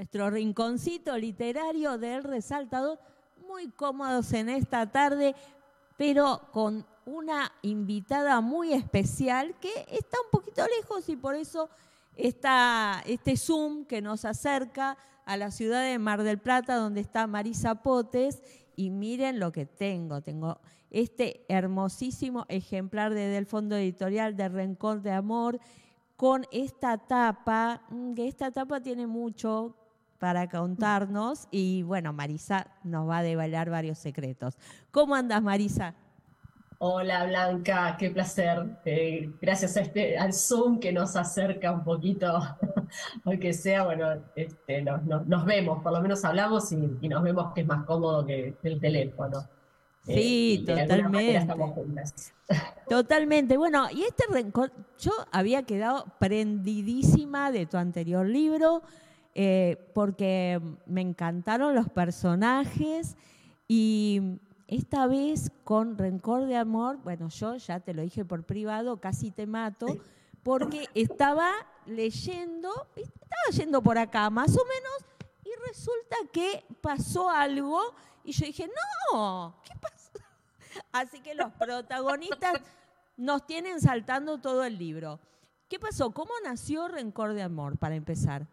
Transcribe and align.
nuestro 0.00 0.30
rinconcito 0.30 1.18
literario 1.18 1.98
del 1.98 2.24
resaltador, 2.24 2.98
muy 3.46 3.68
cómodos 3.68 4.32
en 4.32 4.48
esta 4.48 4.90
tarde, 4.90 5.34
pero 5.98 6.40
con 6.52 6.86
una 7.04 7.52
invitada 7.60 8.40
muy 8.40 8.72
especial 8.72 9.54
que 9.60 9.68
está 9.90 10.16
un 10.24 10.30
poquito 10.30 10.62
lejos 10.78 11.06
y 11.10 11.16
por 11.16 11.34
eso 11.34 11.68
está 12.16 13.02
este 13.04 13.36
Zoom 13.36 13.84
que 13.84 14.00
nos 14.00 14.24
acerca 14.24 14.96
a 15.26 15.36
la 15.36 15.50
ciudad 15.50 15.82
de 15.82 15.98
Mar 15.98 16.22
del 16.22 16.38
Plata, 16.38 16.76
donde 16.76 17.02
está 17.02 17.26
Marisa 17.26 17.82
Potes. 17.82 18.42
Y 18.76 18.88
miren 18.88 19.38
lo 19.38 19.52
que 19.52 19.66
tengo. 19.66 20.22
Tengo 20.22 20.60
este 20.90 21.44
hermosísimo 21.48 22.46
ejemplar 22.48 23.12
de, 23.12 23.26
del 23.26 23.44
fondo 23.44 23.76
editorial 23.76 24.34
de 24.34 24.48
Rencor 24.48 25.02
de 25.02 25.12
Amor 25.12 25.60
con 26.16 26.46
esta 26.52 26.96
tapa, 26.96 27.82
que 28.16 28.28
esta 28.28 28.50
tapa 28.50 28.80
tiene 28.80 29.06
mucho 29.06 29.76
para 30.20 30.48
contarnos 30.48 31.48
y 31.50 31.82
bueno, 31.82 32.12
Marisa 32.12 32.68
nos 32.84 33.08
va 33.08 33.18
a 33.18 33.22
develar 33.22 33.70
varios 33.70 33.98
secretos. 33.98 34.56
¿Cómo 34.92 35.16
andas, 35.16 35.42
Marisa? 35.42 35.94
Hola 36.78 37.26
Blanca, 37.26 37.96
qué 37.98 38.10
placer. 38.10 38.78
Eh, 38.84 39.30
gracias 39.40 39.76
a 39.76 39.80
este, 39.80 40.16
al 40.16 40.32
Zoom 40.32 40.78
que 40.78 40.92
nos 40.92 41.16
acerca 41.16 41.72
un 41.72 41.82
poquito, 41.82 42.38
aunque 43.24 43.52
sea, 43.52 43.84
bueno, 43.84 44.06
este, 44.36 44.82
nos, 44.82 45.44
vemos, 45.44 45.82
por 45.82 45.92
lo 45.92 46.00
menos 46.00 46.24
hablamos 46.24 46.70
y, 46.72 46.76
nos 46.76 47.22
vemos 47.22 47.52
que 47.54 47.62
es 47.62 47.66
más 47.66 47.84
cómodo 47.84 48.24
que 48.24 48.54
el 48.62 48.80
teléfono. 48.80 49.46
Sí, 50.04 50.64
eh, 50.66 50.86
totalmente. 50.86 51.46
Totalmente. 52.88 53.56
Bueno, 53.56 53.86
y 53.92 54.02
este 54.02 54.24
rencor, 54.30 54.72
yo 54.98 55.12
había 55.30 55.62
quedado 55.62 56.06
prendidísima 56.18 57.52
de 57.52 57.66
tu 57.66 57.76
anterior 57.76 58.26
libro 58.26 58.82
eh, 59.34 59.90
porque 59.94 60.60
me 60.86 61.00
encantaron 61.00 61.74
los 61.74 61.88
personajes 61.88 63.16
y 63.68 64.40
esta 64.66 65.06
vez 65.06 65.52
con 65.64 65.98
Rencor 65.98 66.46
de 66.46 66.56
Amor, 66.56 66.98
bueno, 66.98 67.28
yo 67.28 67.56
ya 67.56 67.80
te 67.80 67.94
lo 67.94 68.02
dije 68.02 68.24
por 68.24 68.44
privado, 68.44 69.00
casi 69.00 69.30
te 69.30 69.46
mato, 69.46 69.86
porque 70.42 70.88
estaba 70.94 71.50
leyendo, 71.86 72.70
estaba 72.96 73.42
yendo 73.52 73.82
por 73.82 73.98
acá 73.98 74.30
más 74.30 74.56
o 74.56 74.64
menos 74.64 75.26
y 75.44 75.50
resulta 75.68 76.16
que 76.32 76.64
pasó 76.80 77.28
algo 77.28 77.80
y 78.24 78.32
yo 78.32 78.46
dije, 78.46 78.68
no, 79.12 79.56
¿qué 79.64 79.72
pasó? 79.80 80.24
Así 80.92 81.20
que 81.20 81.34
los 81.34 81.52
protagonistas 81.52 82.60
nos 83.16 83.46
tienen 83.46 83.80
saltando 83.80 84.38
todo 84.38 84.64
el 84.64 84.78
libro. 84.78 85.20
¿Qué 85.68 85.78
pasó? 85.78 86.10
¿Cómo 86.10 86.32
nació 86.44 86.88
Rencor 86.88 87.34
de 87.34 87.42
Amor, 87.42 87.76
para 87.78 87.94
empezar? 87.94 88.46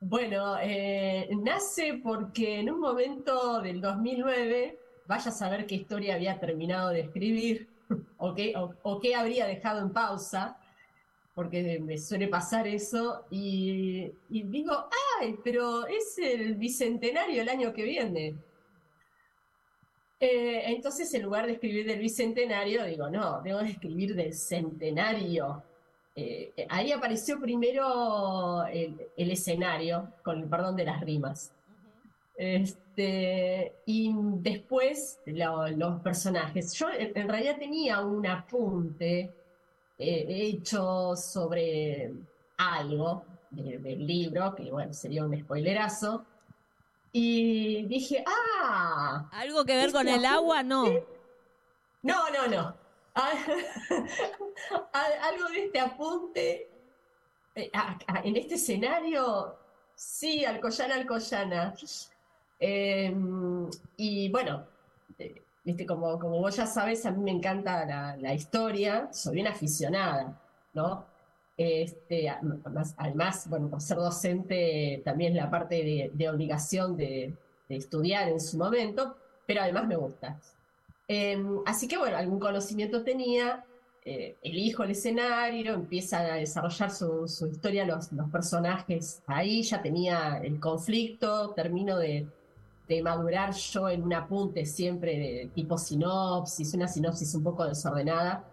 Bueno, 0.00 0.56
eh, 0.62 1.28
nace 1.42 2.00
porque 2.02 2.60
en 2.60 2.70
un 2.70 2.78
momento 2.78 3.60
del 3.60 3.80
2009, 3.80 4.78
vaya 5.06 5.30
a 5.30 5.34
saber 5.34 5.66
qué 5.66 5.74
historia 5.74 6.14
había 6.14 6.38
terminado 6.38 6.90
de 6.90 7.00
escribir 7.00 7.68
o 8.18 8.32
qué, 8.32 8.54
o, 8.56 9.00
qué 9.00 9.16
habría 9.16 9.46
dejado 9.46 9.80
en 9.80 9.92
pausa, 9.92 10.56
porque 11.34 11.80
me 11.80 11.98
suele 11.98 12.28
pasar 12.28 12.68
eso, 12.68 13.24
y, 13.30 14.12
digo, 14.28 14.88
ay, 15.20 15.36
pero 15.42 15.86
es 15.86 16.16
el 16.18 16.54
bicentenario 16.54 17.42
el 17.42 17.48
año 17.48 17.72
que 17.72 17.82
viene. 17.82 18.36
Eh, 20.20 20.62
entonces, 20.66 21.12
en 21.14 21.22
lugar 21.22 21.46
de 21.46 21.52
escribir 21.52 21.86
del 21.86 22.00
bicentenario, 22.00 22.84
digo, 22.84 23.08
no, 23.10 23.40
tengo 23.42 23.60
que 23.60 23.70
escribir 23.70 24.14
del 24.14 24.32
centenario. 24.32 25.62
Eh, 26.20 26.66
ahí 26.68 26.90
apareció 26.90 27.38
primero 27.38 28.64
el, 28.66 29.30
escenario, 29.30 30.08
con 30.24 30.40
el 30.40 30.48
perdón 30.48 30.74
de 30.74 30.84
las 30.84 31.00
rimas. 31.00 31.52
Este, 32.36 33.72
y 33.86 34.12
después 34.16 35.20
los 35.26 36.00
personajes. 36.00 36.72
Yo 36.74 36.88
en, 36.90 37.28
realidad 37.28 37.56
tenía 37.56 38.00
un 38.00 38.26
apunte 38.26 39.32
eh, 39.96 40.26
hecho 40.28 41.14
sobre 41.14 42.12
algo 42.56 43.22
del 43.50 44.04
libro, 44.04 44.56
que 44.56 44.72
bueno, 44.72 44.92
sería 44.92 45.24
un 45.24 45.38
spoilerazo, 45.38 46.24
y 47.12 47.86
dije, 47.86 48.24
ah. 48.26 49.28
¿Algo 49.30 49.64
que 49.64 49.76
ver 49.76 49.92
con 49.92 50.08
el 50.08 50.24
agua? 50.24 50.64
No. 50.64 50.84
No, 52.02 52.28
no, 52.30 52.48
no. 52.48 52.87
Algo 54.92 55.48
de 55.48 55.64
este 55.64 55.80
apunte. 55.80 56.70
Eh, 57.54 57.70
en 58.24 58.36
este 58.36 58.54
escenario, 58.54 59.56
sí, 59.94 60.44
Alcoyana, 60.44 60.94
Alcoyana. 60.94 61.74
Em, 62.60 63.68
y 63.96 64.30
bueno, 64.30 64.64
eh, 65.18 65.42
viste, 65.64 65.86
como, 65.86 66.18
como 66.18 66.38
vos 66.38 66.56
ya 66.56 66.66
sabes, 66.66 67.04
a 67.06 67.10
mí 67.10 67.22
me 67.22 67.30
encanta 67.32 67.84
la, 67.84 68.16
la 68.16 68.34
historia, 68.34 69.12
soy 69.12 69.34
bien 69.36 69.46
aficionada, 69.48 70.40
¿no? 70.74 71.04
Este, 71.58 72.28
además, 72.28 73.48
bueno, 73.50 73.68
por 73.68 73.80
ser 73.80 73.96
docente 73.96 75.02
también 75.04 75.34
la 75.34 75.50
parte 75.50 76.10
de, 76.14 76.28
obligación 76.28 76.96
de, 76.96 77.34
estudiar 77.68 78.28
en 78.28 78.40
su 78.40 78.56
momento, 78.56 79.16
pero 79.44 79.62
además 79.62 79.88
me 79.88 79.96
gusta. 79.96 80.38
Em, 81.08 81.60
así 81.66 81.88
que 81.88 81.96
bueno, 81.98 82.16
algún 82.16 82.38
conocimiento 82.38 83.02
tenía, 83.02 83.64
eh, 84.04 84.36
elijo 84.42 84.84
el 84.84 84.92
escenario, 84.92 85.74
empieza 85.74 86.20
a 86.20 86.34
desarrollar 86.36 86.90
su, 86.90 87.24
historia, 87.50 87.84
los, 87.84 88.10
personajes 88.30 89.22
ahí, 89.26 89.62
ya 89.62 89.82
tenía 89.82 90.38
el 90.42 90.60
conflicto, 90.60 91.50
termino 91.50 91.98
de, 91.98 92.26
de 92.86 93.02
madurar 93.02 93.52
yo 93.54 93.88
en 93.88 94.02
un 94.02 94.12
apunte 94.14 94.66
siempre 94.66 95.18
de 95.18 95.50
tipo 95.54 95.78
sinopsis, 95.78 96.74
una 96.74 96.86
sinopsis 96.88 97.34
un 97.34 97.42
poco 97.42 97.66
desordenada 97.66 98.44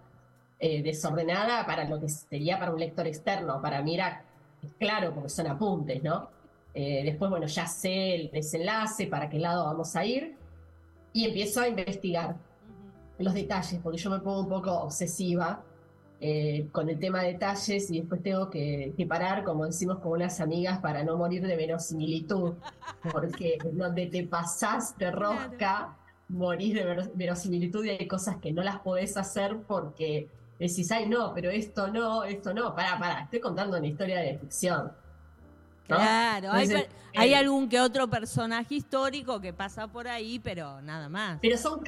eh, 0.58 0.82
desordenada 0.82 1.66
para 1.66 1.84
lo 1.84 2.00
que 2.00 2.08
sería 2.08 2.58
para 2.58 2.72
un 2.72 2.80
lector 2.80 3.06
externo. 3.08 3.62
Para 3.62 3.82
mí 3.82 3.96
era 3.96 4.24
claro, 4.80 5.14
porque 5.14 5.30
son 5.30 5.48
apuntes, 5.48 6.02
¿no? 6.02 6.30
Eh, 6.74 7.04
después, 7.04 7.30
bueno, 7.30 7.46
ya 7.48 7.68
sé 7.68 8.16
el 8.16 8.32
desenlace, 8.32 9.08
para 9.08 9.30
qué 9.30 9.38
lado 9.38 9.66
vamos 9.66 9.96
a 9.96 10.06
ir, 10.06 10.36
y 11.16 11.24
empiezo 11.24 11.62
a 11.62 11.70
investigar 11.70 12.36
los 13.18 13.34
detalles, 13.34 13.80
porque 13.82 13.98
yo 13.98 14.10
me 14.10 14.20
pongo 14.20 14.42
un 14.42 14.50
poco 14.50 14.74
obsesiva 14.74 15.64
eh, 16.20 16.68
con 16.74 16.90
el 16.90 17.00
tema 17.00 17.22
de 17.22 17.32
detalles 17.32 17.90
y 17.90 18.02
después 18.02 18.22
tengo 18.22 18.50
que, 18.50 18.94
parar, 19.08 19.46
como 19.46 19.66
decimos 19.66 20.00
con 20.00 20.12
unas 20.12 20.42
amigas, 20.42 20.80
para 20.80 21.06
no 21.06 21.16
morir 21.16 21.42
de 21.48 21.56
verosimilitud, 21.56 22.56
porque 23.14 23.58
donde 23.72 24.08
te 24.08 24.28
pasás 24.28 24.98
de 24.98 25.10
rosca, 25.10 25.98
morís 26.28 26.74
de 26.74 27.10
verosimilitud 27.14 27.86
y 27.86 27.92
hay 27.92 28.08
cosas 28.10 28.36
que 28.42 28.52
no 28.52 28.62
las 28.62 28.80
podés 28.80 29.16
hacer 29.16 29.62
porque 29.66 30.28
decís, 30.60 30.92
ay, 30.92 31.08
no, 31.08 31.34
pero 31.34 31.50
esto 31.50 31.88
no, 31.88 32.26
esto 32.26 32.54
no, 32.54 32.76
para, 32.76 33.00
para, 33.00 33.22
estoy 33.22 33.40
contando 33.40 33.78
una 33.78 33.88
historia 33.88 34.20
de 34.20 34.38
ficción. 34.38 34.92
Claro, 35.88 36.52
hay, 36.52 36.70
eh, 37.14 37.36
algún 37.36 37.70
que 37.70 37.80
otro 37.80 38.10
personaje 38.10 38.76
histórico 38.76 39.40
que 39.40 39.54
pasa 39.54 39.88
por 39.88 40.08
ahí, 40.08 40.40
pero 40.40 40.82
nada 40.82 41.10
más. 41.10 41.40
Pero 41.42 41.58
son 41.58 41.82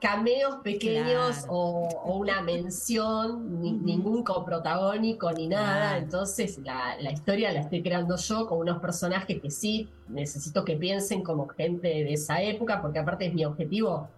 cameos 0.00 0.56
pequeños 0.62 1.44
o, 1.48 1.88
una 2.16 2.42
mención, 2.42 3.60
ningún 3.84 4.24
coprotagónico 4.24 5.30
ni 5.32 5.46
nada. 5.46 5.96
Entonces 5.98 6.58
la, 6.58 7.10
historia 7.10 7.52
la 7.52 7.60
estoy 7.60 7.82
creando 7.82 8.16
yo 8.16 8.46
con 8.46 8.58
unos 8.58 8.80
personajes 8.80 9.40
que 9.40 9.50
sí 9.50 9.88
necesito 10.08 10.64
que 10.64 10.76
piensen 10.76 11.22
como 11.22 11.46
gente 11.48 11.88
de 11.88 12.12
esa 12.12 12.42
época, 12.42 12.82
porque 12.82 12.98
aparte 12.98 13.26
es 13.26 13.34
mi 13.34 13.44
objetivo, 13.44 14.08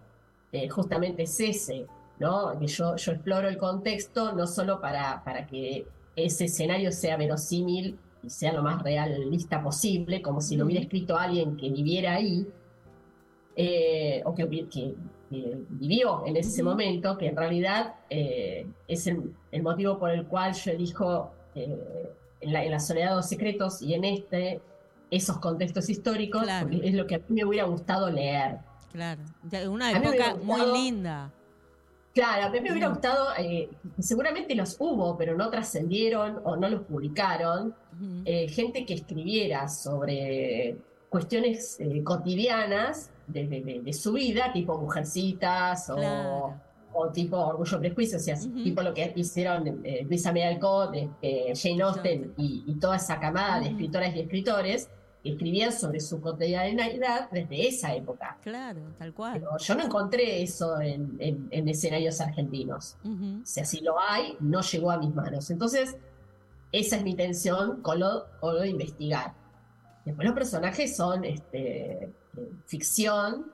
eh, 0.51 0.67
justamente 0.67 1.23
es 1.23 1.39
ese, 1.39 1.85
¿no? 2.19 2.57
Que 2.59 2.67
yo, 2.67 2.95
yo 2.95 3.11
exploro 3.11 3.47
el 3.47 3.57
contexto 3.57 4.33
no 4.33 4.47
solo 4.47 4.81
para, 4.81 5.23
para 5.23 5.45
que 5.45 5.85
ese 6.15 6.45
escenario 6.45 6.91
sea 6.91 7.15
verosímil 7.15 7.99
y 8.27 8.29
sea 8.29 8.51
lo 8.51 8.61
más 8.61 8.83
realista 8.83 9.63
posible, 9.63 10.21
como 10.21 10.41
si 10.41 10.57
lo 10.57 10.65
hubiera 10.65 10.81
escrito 10.81 11.15
alguien 11.15 11.55
que 11.55 11.69
viviera 11.69 12.15
ahí, 12.15 12.45
eh, 13.55 14.21
o 14.25 14.35
que, 14.35 14.67
que, 14.69 14.95
vivió 15.69 16.25
en 16.25 16.35
ese 16.35 16.61
momento, 16.61 17.17
que 17.17 17.27
en 17.27 17.37
realidad 17.37 17.95
eh, 18.09 18.67
es 18.87 19.07
el, 19.07 19.33
motivo 19.61 19.97
por 19.97 20.11
el 20.11 20.25
cual 20.25 20.53
yo 20.53 20.71
elijo 20.71 21.31
eh, 21.55 22.11
en, 22.41 22.53
la, 22.53 22.65
en 22.65 22.71
la 22.71 22.79
Soledad 22.79 23.11
de 23.11 23.15
los 23.15 23.27
Secretos 23.27 23.81
y 23.81 23.93
en 23.93 24.03
este 24.03 24.61
esos 25.09 25.37
contextos 25.37 25.89
históricos, 25.89 26.45
porque 26.61 26.81
es 26.83 26.93
lo 26.93 27.07
que 27.07 27.15
a 27.15 27.19
mí 27.19 27.25
me 27.29 27.45
hubiera 27.45 27.65
gustado 27.65 28.09
leer. 28.09 28.57
Claro, 28.91 29.21
una 29.69 29.91
época 29.91 30.35
muy 30.35 30.61
linda. 30.73 31.31
Claro, 32.17 32.47
a 32.47 32.49
mí 32.49 32.59
me 32.61 32.71
hubiera 32.71 32.87
gustado, 32.87 33.27
eh, 33.37 33.69
seguramente 33.99 34.55
los 34.55 34.75
hubo, 34.79 35.15
pero 35.15 35.37
no 35.37 35.51
trascendieron 35.51 36.41
o 36.45 36.55
no 36.55 36.67
los 36.67 36.81
publicaron, 36.81 37.75
eh, 38.25 38.47
gente 38.47 38.87
que 38.87 38.95
escribiera 38.95 39.67
sobre 39.67 40.77
cuestiones 41.09 41.79
eh, 41.79 42.01
cotidianas 42.03 43.11
de, 43.27 43.93
su 43.93 44.13
vida, 44.13 44.51
tipo 44.51 44.79
Mujercitas 44.79 45.91
o, 45.91 47.11
tipo 47.13 47.37
Orgullo 47.37 47.77
Prejuicio, 47.77 48.17
o 48.17 48.19
sea, 48.19 48.35
tipo 48.63 48.81
lo 48.81 48.95
que 48.95 49.13
hicieron 49.15 49.83
Luisa 50.09 50.33
May 50.33 50.59
Jane 50.59 51.83
Austen 51.83 52.33
y, 52.35 52.79
toda 52.79 52.95
esa 52.95 53.19
camada 53.19 53.59
de 53.59 53.67
escritoras 53.67 54.15
y 54.15 54.21
escritores, 54.21 54.89
escribían 55.31 55.71
sobre 55.71 55.99
su 55.99 56.19
cotidianidad 56.21 57.29
desde 57.31 57.67
esa 57.67 57.93
época. 57.95 58.37
Claro, 58.41 58.81
tal 58.97 59.13
cual. 59.13 59.33
Pero 59.33 59.57
yo 59.57 59.75
no 59.75 59.83
encontré 59.83 60.41
eso 60.41 60.79
en, 60.79 61.17
escenarios 61.51 62.21
argentinos. 62.21 62.97
Si 63.43 63.59
así 63.59 63.81
lo 63.81 63.99
hay, 63.99 64.37
no 64.39 64.61
llegó 64.61 64.91
a 64.91 64.97
mis 64.97 65.13
manos. 65.13 65.49
Entonces, 65.49 65.97
esa 66.71 66.97
es 66.97 67.03
mi 67.03 67.11
intención 67.11 67.81
con 67.81 67.99
lo, 67.99 68.25
de 68.59 68.69
investigar. 68.69 69.33
Después 70.05 70.25
los 70.25 70.35
personajes 70.35 70.95
son 70.95 71.25
este, 71.25 72.13
ficción, 72.65 73.51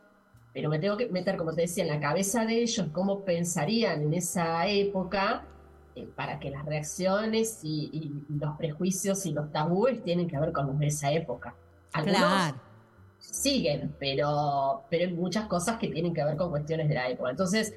pero 0.54 0.70
me 0.70 0.80
tengo 0.80 0.98
que 0.98 1.10
meter, 1.10 1.38
como 1.38 1.54
te 1.54 1.62
decía, 1.62 1.84
en 1.84 1.90
la 1.90 2.00
cabeza 2.00 2.46
de 2.46 2.62
ellos, 2.62 2.88
cómo 2.92 3.26
pensarían 3.26 4.04
en 4.04 4.14
esa 4.14 4.68
época, 4.68 5.48
eh, 5.96 6.08
para 6.16 6.40
que 6.40 6.50
las 6.50 6.66
reacciones 6.66 7.60
y, 7.64 8.12
los 8.30 8.58
prejuicios 8.58 9.26
y 9.26 9.32
los 9.32 9.52
tabúes 9.52 10.04
tienen 10.04 10.28
que 10.28 10.40
ver 10.40 10.52
con 10.52 10.68
los 10.68 10.80
de 10.80 10.88
esa 10.88 11.12
época. 11.12 11.56
Algunos 11.94 12.54
siguen, 13.20 13.96
pero, 14.00 14.84
pero 14.90 15.06
hay 15.06 15.14
muchas 15.14 15.46
cosas 15.48 15.78
que 15.78 15.88
tienen 15.88 16.14
que 16.14 16.24
ver 16.24 16.36
con 16.36 16.50
cuestiones 16.50 16.90
de 16.90 16.96
la 16.96 17.10
época. 17.10 17.30
Entonces, 17.30 17.76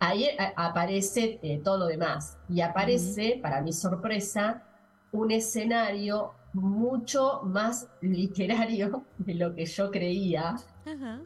ahí 0.00 0.24
eh, 0.24 0.36
aparece 0.56 1.38
eh, 1.42 1.60
todo 1.62 1.78
lo 1.78 1.86
demás. 1.86 2.38
Y 2.48 2.60
aparece, 2.60 3.38
para 3.42 3.60
mi 3.60 3.72
sorpresa, 3.72 4.62
un 5.12 5.30
escenario 5.30 6.32
mucho 6.52 7.42
más 7.44 7.88
literario 8.00 9.04
de 9.18 9.34
lo 9.34 9.54
que 9.54 9.66
yo 9.66 9.90
creía. 9.90 10.56
Ajá 10.86 11.20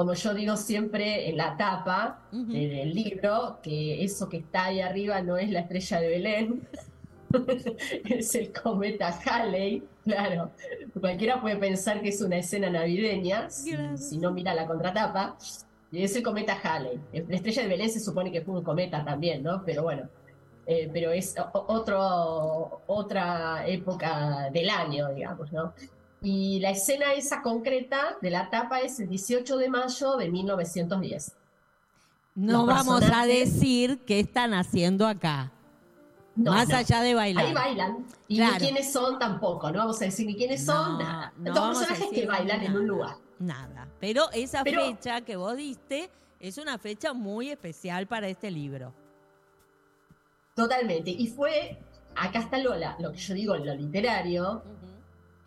como 0.00 0.14
yo 0.14 0.32
digo 0.32 0.56
siempre 0.56 1.28
en 1.28 1.36
la 1.36 1.58
tapa 1.58 2.20
del 2.32 2.94
libro, 2.94 3.58
que 3.62 4.02
eso 4.02 4.30
que 4.30 4.38
está 4.38 4.64
ahí 4.64 4.80
arriba 4.80 5.20
no 5.20 5.36
es 5.36 5.50
la 5.50 5.60
estrella 5.60 6.00
de 6.00 6.08
Belén, 6.08 6.68
es 8.08 8.34
el 8.34 8.50
cometa 8.50 9.20
Halley, 9.26 9.82
claro. 10.02 10.52
Cualquiera 10.98 11.38
puede 11.42 11.56
pensar 11.56 12.00
que 12.00 12.08
es 12.08 12.22
una 12.22 12.38
escena 12.38 12.70
navideña, 12.70 13.50
si, 13.50 14.16
no 14.16 14.32
mira 14.32 14.54
la 14.54 14.66
contratapa, 14.66 15.36
y 15.92 16.02
es 16.02 16.16
el 16.16 16.22
cometa 16.22 16.58
Halley. 16.58 16.98
La 17.28 17.36
estrella 17.36 17.64
de 17.64 17.68
Belén 17.68 17.90
se 17.90 18.00
supone 18.00 18.32
que 18.32 18.40
fue 18.40 18.54
un 18.54 18.64
cometa 18.64 19.04
también, 19.04 19.42
¿no? 19.42 19.62
Pero 19.66 19.82
bueno, 19.82 20.08
eh, 20.64 20.88
pero 20.90 21.10
es 21.10 21.34
otro, 21.52 22.80
otra 22.86 23.66
época 23.66 24.48
del 24.50 24.70
año, 24.70 25.10
digamos, 25.12 25.52
¿no? 25.52 25.74
Y 26.22 26.60
la 26.60 26.70
escena 26.70 27.14
esa 27.14 27.40
concreta 27.42 28.16
de 28.20 28.30
la 28.30 28.50
tapa 28.50 28.80
es 28.80 29.00
el 29.00 29.08
18 29.08 29.56
de 29.56 29.68
mayo 29.70 30.16
de 30.16 30.30
1910. 30.30 31.32
No 32.34 32.66
vamos 32.66 33.02
a 33.12 33.26
decir 33.26 34.00
qué 34.06 34.20
están 34.20 34.54
haciendo 34.54 35.06
acá. 35.06 35.52
más 36.36 36.72
allá 36.72 37.02
de 37.02 37.14
bailar. 37.14 37.46
Ahí 37.46 37.54
bailan. 37.54 38.06
Y 38.28 38.40
ni 38.40 38.50
quiénes 38.52 38.92
son 38.92 39.18
tampoco. 39.18 39.70
No 39.70 39.78
vamos 39.78 40.00
a 40.00 40.04
decir 40.04 40.26
ni 40.26 40.36
quiénes 40.36 40.64
son, 40.64 40.98
nada. 40.98 41.32
Dos 41.36 41.78
personajes 41.78 42.08
que 42.12 42.26
bailan 42.26 42.62
en 42.62 42.76
un 42.76 42.86
lugar. 42.86 43.16
Nada. 43.38 43.88
Pero 43.98 44.30
esa 44.32 44.62
fecha 44.62 45.22
que 45.22 45.36
vos 45.36 45.56
diste 45.56 46.10
es 46.38 46.58
una 46.58 46.78
fecha 46.78 47.12
muy 47.12 47.50
especial 47.50 48.06
para 48.06 48.28
este 48.28 48.50
libro. 48.50 48.92
Totalmente. 50.54 51.10
Y 51.10 51.26
fue, 51.28 51.78
acá 52.14 52.40
está 52.40 52.58
Lola, 52.58 52.96
lo 52.98 53.12
que 53.12 53.18
yo 53.18 53.34
digo, 53.34 53.56
lo 53.56 53.74
literario. 53.74 54.62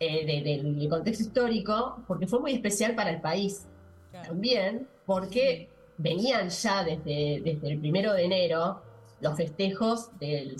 Eh, 0.00 0.42
del 0.42 0.88
contexto 0.88 1.22
histórico, 1.22 2.02
porque 2.08 2.26
fue 2.26 2.40
muy 2.40 2.52
especial 2.52 2.96
para 2.96 3.10
el 3.10 3.20
país 3.20 3.66
también, 4.10 4.88
porque 5.06 5.68
venían 5.98 6.48
ya 6.48 6.82
desde, 6.82 7.40
desde 7.44 7.70
el 7.70 7.78
primero 7.78 8.12
de 8.12 8.24
enero 8.24 8.82
los 9.20 9.36
festejos 9.36 10.10
del, 10.18 10.56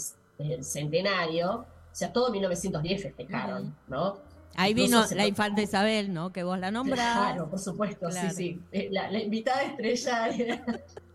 centenario, 0.60 1.50
o 1.52 1.66
sea, 1.92 2.12
todo 2.12 2.31
1910 2.31 3.02
festejaron, 3.02 3.76
¿no? 3.88 4.19
Ahí 4.56 4.72
vino 4.72 5.04
la 5.14 5.26
infanta 5.26 5.62
Isabel, 5.62 6.12
¿no? 6.12 6.32
Que 6.32 6.42
vos 6.42 6.58
la 6.58 6.70
nombrás. 6.70 7.16
Claro, 7.16 7.50
por 7.50 7.58
supuesto, 7.58 8.10
sí, 8.10 8.31
sí. 8.31 8.60
Eh, 8.72 8.88
la, 8.90 9.10
la 9.10 9.20
invitada 9.20 9.62
estrella 9.62 10.28
era 10.28 10.64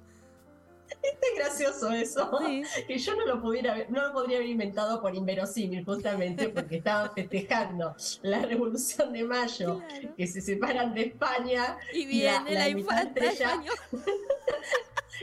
es 1.02 1.38
gracioso 1.38 1.92
eso. 1.92 2.40
Que 2.88 2.98
yo 2.98 3.16
no 3.16 3.26
lo 3.26 3.42
pudiera 3.42 3.86
no 3.90 4.08
lo 4.08 4.14
podría 4.14 4.38
haber 4.38 4.50
inventado 4.50 5.02
por 5.02 5.16
inverosímil, 5.16 5.86
justamente 5.86 6.50
porque 6.50 6.78
estaban 6.78 7.12
festejando 7.14 7.96
la 8.22 8.42
Revolución 8.42 9.14
de 9.14 9.24
Mayo, 9.24 9.82
que 10.18 10.28
se 10.28 10.42
separan 10.42 10.94
de 10.94 11.04
España. 11.04 11.78
Y 11.94 12.06
viene 12.06 12.54
la, 12.54 12.70
infanta 12.70 13.26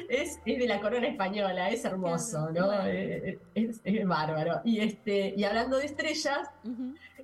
es, 0.08 0.38
es, 0.44 0.58
de 0.58 0.66
la 0.66 0.80
corona 0.80 1.06
española, 1.06 1.70
es 1.70 1.84
hermoso, 1.84 2.50
¿no? 2.50 2.86
Eh, 2.86 3.38
es, 3.54 4.06
bárbaro. 4.06 4.60
Y 4.64 4.80
este, 4.80 5.34
y 5.36 5.44
hablando 5.44 5.78
de 5.78 5.86
estrellas, 5.86 6.48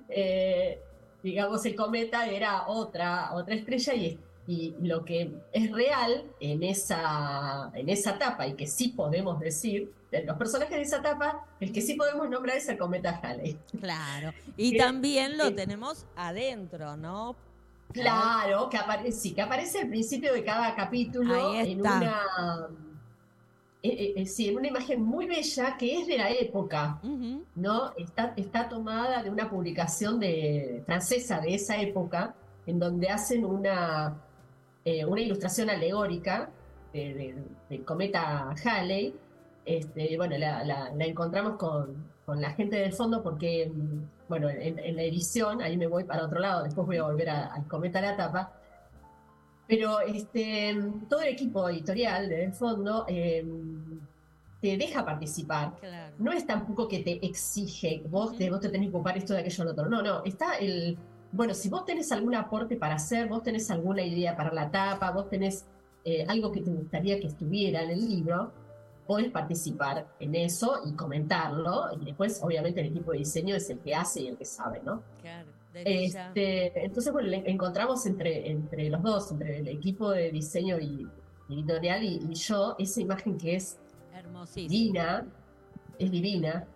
eh, 0.09 0.79
digamos, 1.21 1.65
el 1.65 1.75
cometa 1.75 2.27
era 2.27 2.67
otra, 2.67 3.33
otra 3.33 3.55
estrella 3.55 3.93
y 3.93 4.19
y 4.47 4.75
lo 4.81 5.05
que 5.05 5.31
es 5.51 5.71
real 5.71 6.25
en 6.39 6.63
esa, 6.63 7.71
en 7.73 7.89
esa 7.89 8.11
etapa 8.11 8.47
y 8.47 8.53
que 8.53 8.67
sí 8.67 8.89
podemos 8.89 9.39
decir, 9.39 9.91
de 10.11 10.23
los 10.23 10.37
personajes 10.37 10.75
de 10.75 10.81
esa 10.81 10.97
etapa, 10.97 11.45
el 11.59 11.71
que 11.71 11.81
sí 11.81 11.95
podemos 11.95 12.29
nombrar 12.29 12.57
es 12.57 12.67
el 12.69 12.77
cometa 12.77 13.19
Halley. 13.23 13.57
Claro. 13.79 14.31
Y 14.57 14.77
también 14.77 15.37
lo 15.37 15.53
tenemos 15.53 16.05
adentro, 16.15 16.97
¿no? 16.97 17.35
Claro, 17.91 18.69
que 18.69 18.77
aparece, 18.77 19.11
sí, 19.11 19.33
que 19.33 19.41
aparece 19.41 19.81
al 19.81 19.89
principio 19.89 20.33
de 20.33 20.43
cada 20.43 20.75
capítulo 20.75 21.53
en 21.53 21.79
una 21.79 22.69
eh, 23.85 23.89
eh, 23.89 24.13
eh, 24.15 24.25
sí, 24.25 24.47
en 24.47 24.55
una 24.55 24.69
imagen 24.69 25.03
muy 25.03 25.25
bella 25.25 25.75
que 25.77 25.99
es 25.99 26.07
de 26.07 26.17
la 26.17 26.31
época, 26.31 27.01
¿no? 27.53 27.91
Está, 27.97 28.33
está 28.37 28.69
tomada 28.69 29.21
de 29.21 29.29
una 29.29 29.49
publicación 29.49 30.21
de, 30.21 30.83
francesa 30.85 31.41
de 31.41 31.55
esa 31.55 31.81
época, 31.81 32.33
en 32.65 32.79
donde 32.79 33.09
hacen 33.09 33.43
una, 33.43 34.21
eh, 34.85 35.05
una 35.05 35.21
ilustración 35.21 35.69
alegórica 35.69 36.49
del 36.93 37.83
cometa 37.85 38.53
Halley. 38.63 39.15
Este, 39.65 40.17
bueno, 40.17 40.37
la, 40.37 40.91
encontramos 40.99 41.57
con, 41.57 42.41
la 42.41 42.51
gente 42.51 42.77
del 42.77 42.93
fondo 42.93 43.23
porque, 43.23 43.71
mm, 43.73 44.29
bueno, 44.29 44.49
en, 44.49 44.95
la 44.95 45.03
edición, 45.03 45.61
ahí 45.61 45.77
me 45.77 45.87
voy 45.87 46.03
para 46.03 46.25
otro 46.25 46.39
lado, 46.39 46.63
después 46.63 46.85
voy 46.85 46.97
a 46.97 47.03
volver 47.03 47.29
al 47.29 47.67
cometa 47.67 48.01
la 48.01 48.15
tapa. 48.15 48.53
Pero 49.67 50.01
este, 50.01 50.77
todo 51.09 51.21
el 51.21 51.29
equipo 51.29 51.69
editorial 51.69 52.27
del 52.29 52.53
fondo 52.53 53.05
em, 53.07 53.99
te 54.61 54.77
deja 54.77 55.05
participar. 55.05 55.73
No 56.19 56.33
es 56.33 56.45
tampoco 56.45 56.87
que 56.87 56.99
te 56.99 57.25
exige, 57.25 58.03
vos, 58.09 58.37
te, 58.37 58.49
vos 58.49 58.59
te 58.59 58.69
tenés 58.69 58.89
que 58.89 58.95
ocupar 58.95 59.17
esto 59.17 59.33
de 59.33 59.39
aquello, 59.39 59.63
lo 59.63 59.71
otro. 59.71 59.89
No, 59.89 60.01
no, 60.01 60.23
está 60.25 60.57
el, 60.57 60.97
bueno, 61.33 61.55
si 61.55 61.67
vos 61.67 61.83
tenés 61.83 62.11
algún 62.11 62.35
aporte 62.35 62.75
para 62.75 62.95
hacer, 62.95 63.27
vos 63.27 63.41
tenés 63.41 63.69
alguna 63.71 64.03
idea 64.03 64.35
para 64.35 64.53
la 64.53 64.69
tapa, 64.69 65.09
vos 65.09 65.29
tenés 65.29 65.65
eh, 66.05 66.25
algo 66.27 66.51
que 66.51 66.61
te 66.61 66.69
gustaría 66.69 67.19
que 67.19 67.25
estuviera 67.25 67.81
en 67.81 67.89
el 67.89 68.07
libro, 68.07 68.51
podés 69.07 69.31
participar 69.31 70.07
en 70.19 70.35
eso 70.35 70.81
y 70.85 70.93
comentarlo. 70.93 71.87
Y 71.99 72.05
después, 72.05 72.39
obviamente, 72.43 72.81
el 72.81 72.87
equipo 72.87 73.11
de 73.13 73.17
diseño 73.17 73.55
es 73.55 73.67
el 73.71 73.79
que 73.79 73.95
hace 73.95 74.21
y 74.21 74.27
el 74.27 74.37
que 74.37 74.45
sabe, 74.45 74.81
¿no? 74.85 75.01
Claro. 75.21 75.49
Este, 75.73 76.85
entonces, 76.85 77.11
bueno, 77.11 77.29
encontramos 77.45 78.05
entre, 78.05 78.51
entre 78.51 78.89
los 78.89 79.01
dos, 79.01 79.31
entre 79.31 79.57
el 79.57 79.67
equipo 79.67 80.11
de 80.11 80.31
diseño 80.31 80.79
y 80.79 81.07
editorial 81.49 82.03
y, 82.03 82.33
yo, 82.35 82.75
esa 82.77 83.01
imagen 83.01 83.39
que 83.39 83.55
es 83.55 83.79
divina, 84.55 85.25
es 85.97 86.11
divina, 86.11 86.67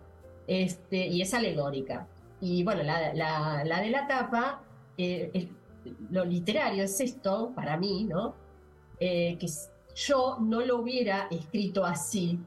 este, 0.48 1.06
y 1.06 1.22
es 1.22 1.32
alegórica. 1.32 2.08
Y 2.40 2.62
bueno, 2.62 2.82
la, 2.82 3.12
la, 3.14 3.80
de 3.80 3.90
la 3.90 4.06
tapa, 4.06 4.62
eh, 4.96 5.48
lo 6.10 6.24
literario 6.24 6.84
es 6.84 7.00
esto, 7.00 7.52
para 7.54 7.76
mí, 7.76 8.04
¿no? 8.04 8.34
Eh, 9.00 9.36
que 9.38 9.46
yo 9.94 10.38
no 10.40 10.60
lo 10.60 10.78
hubiera 10.78 11.28
escrito 11.30 11.84
así, 11.84 12.38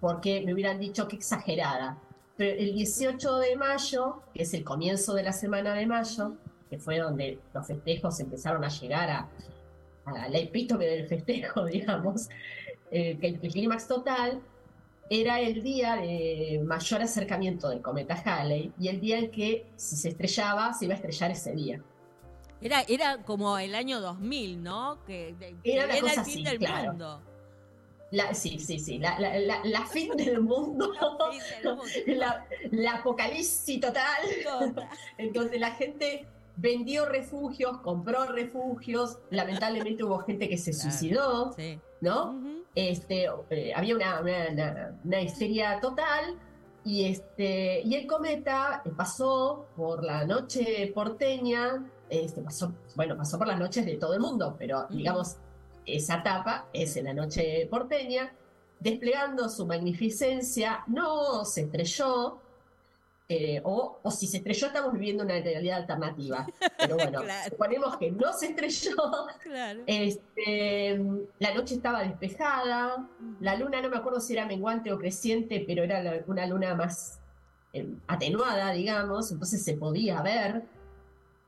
porque 0.00 0.42
me 0.44 0.54
hubieran 0.54 0.78
dicho 0.80 1.06
que 1.06 1.16
exagerada. 1.16 1.98
Pero 2.36 2.58
el 2.58 2.74
18 2.74 3.36
de 3.38 3.56
mayo, 3.56 4.22
que 4.34 4.42
es 4.42 4.54
el 4.54 4.64
comienzo 4.64 5.14
de 5.14 5.24
la 5.24 5.32
semana 5.32 5.74
de 5.74 5.86
mayo, 5.86 6.36
que 6.70 6.78
fue 6.78 6.98
donde 6.98 7.38
los 7.54 7.66
festejos 7.66 8.20
empezaron 8.20 8.64
a 8.64 8.68
llegar 8.68 9.10
a, 9.10 9.28
la 10.28 10.38
epítome 10.38 10.86
del 10.86 11.06
festejo, 11.06 11.64
digamos, 11.66 12.28
eh, 12.90 13.18
que 13.18 13.28
el 13.28 13.40
clímax 13.40 13.86
total, 13.86 14.40
era 15.10 15.40
el 15.40 15.62
día 15.62 15.96
de 15.96 16.60
mayor 16.64 17.02
acercamiento 17.02 17.68
del 17.68 17.80
cometa 17.80 18.14
Halley 18.14 18.72
y 18.78 18.88
el 18.88 19.00
día 19.00 19.18
en 19.18 19.30
que 19.30 19.66
si 19.76 19.96
se 19.96 20.10
estrellaba, 20.10 20.72
se 20.74 20.84
iba 20.84 20.94
a 20.94 20.96
estrellar 20.96 21.30
ese 21.30 21.52
día. 21.52 21.82
Era, 22.60 22.82
era 22.88 23.22
como 23.22 23.58
el 23.58 23.74
año 23.74 24.00
2000, 24.00 24.62
¿no? 24.62 25.04
Que, 25.04 25.34
era, 25.62 25.96
el 25.96 26.24
fin 26.24 26.44
del 26.44 26.58
mundo. 26.58 27.22
sí, 28.32 28.58
sí, 28.58 28.78
sí, 28.78 28.98
la, 28.98 29.86
fin 29.90 30.10
del 30.16 30.40
mundo, 30.40 30.92
la, 32.06 32.92
apocalipsis 32.94 33.80
total, 33.80 34.22
en 35.18 35.32
donde 35.32 35.58
la 35.58 35.70
gente 35.70 36.26
vendió 36.56 37.06
refugios, 37.06 37.78
compró 37.78 38.26
refugios, 38.26 39.18
lamentablemente 39.30 40.02
hubo 40.02 40.18
gente 40.18 40.48
que 40.48 40.58
se 40.58 40.72
suicidó, 40.72 41.54
¿no? 42.00 42.57
Este, 42.78 43.26
eh, 43.50 43.72
había 43.74 43.96
una, 43.96 44.20
una, 45.04 45.20
histeria 45.20 45.80
total 45.80 46.38
y, 46.84 47.06
este, 47.06 47.82
y 47.82 47.94
el 47.94 48.06
cometa 48.06 48.82
pasó 48.96 49.66
por 49.76 50.04
la 50.04 50.24
noche 50.24 50.92
porteña 50.94 51.84
este, 52.10 52.40
pasó, 52.40 52.72
bueno, 52.94 53.16
pasó 53.16 53.38
por 53.38 53.46
las 53.46 53.58
noches 53.58 53.84
de 53.84 53.96
todo 53.96 54.14
el 54.14 54.20
mundo, 54.20 54.56
pero 54.58 54.86
digamos, 54.88 55.36
esa 55.84 56.16
etapa 56.16 56.68
es 56.72 56.96
en 56.96 57.04
la 57.04 57.14
noche 57.14 57.66
porteña, 57.70 58.32
desplegando 58.80 59.48
su 59.48 59.66
magnificencia, 59.66 60.84
no 60.86 61.44
se 61.44 61.62
estrelló, 61.62 62.40
eh, 63.30 63.60
o, 63.62 64.00
si 64.10 64.26
se 64.26 64.38
estrelló 64.38 64.68
estamos 64.68 64.94
viviendo 64.94 65.22
una 65.22 65.38
realidad 65.38 65.80
alternativa. 65.80 66.46
Pero 66.78 66.96
bueno, 66.96 67.20
suponemos 67.50 67.98
que 67.98 68.10
no 68.10 68.32
se 68.32 68.46
estrelló. 68.46 68.96
Este, 69.86 70.98
la 71.38 71.54
noche 71.54 71.74
estaba 71.74 72.02
despejada, 72.02 73.06
la 73.40 73.56
luna 73.56 73.82
no 73.82 73.90
me 73.90 73.98
acuerdo 73.98 74.20
si 74.20 74.32
era 74.32 74.46
menguante 74.46 74.90
o 74.92 74.98
creciente, 74.98 75.62
pero 75.66 75.84
era 75.84 76.24
una 76.26 76.46
luna 76.46 76.74
más 76.74 77.20
eh, 77.74 77.86
atenuada, 78.06 78.72
digamos, 78.72 79.30
entonces 79.30 79.62
se 79.62 79.74
podía 79.74 80.22
ver. 80.22 80.62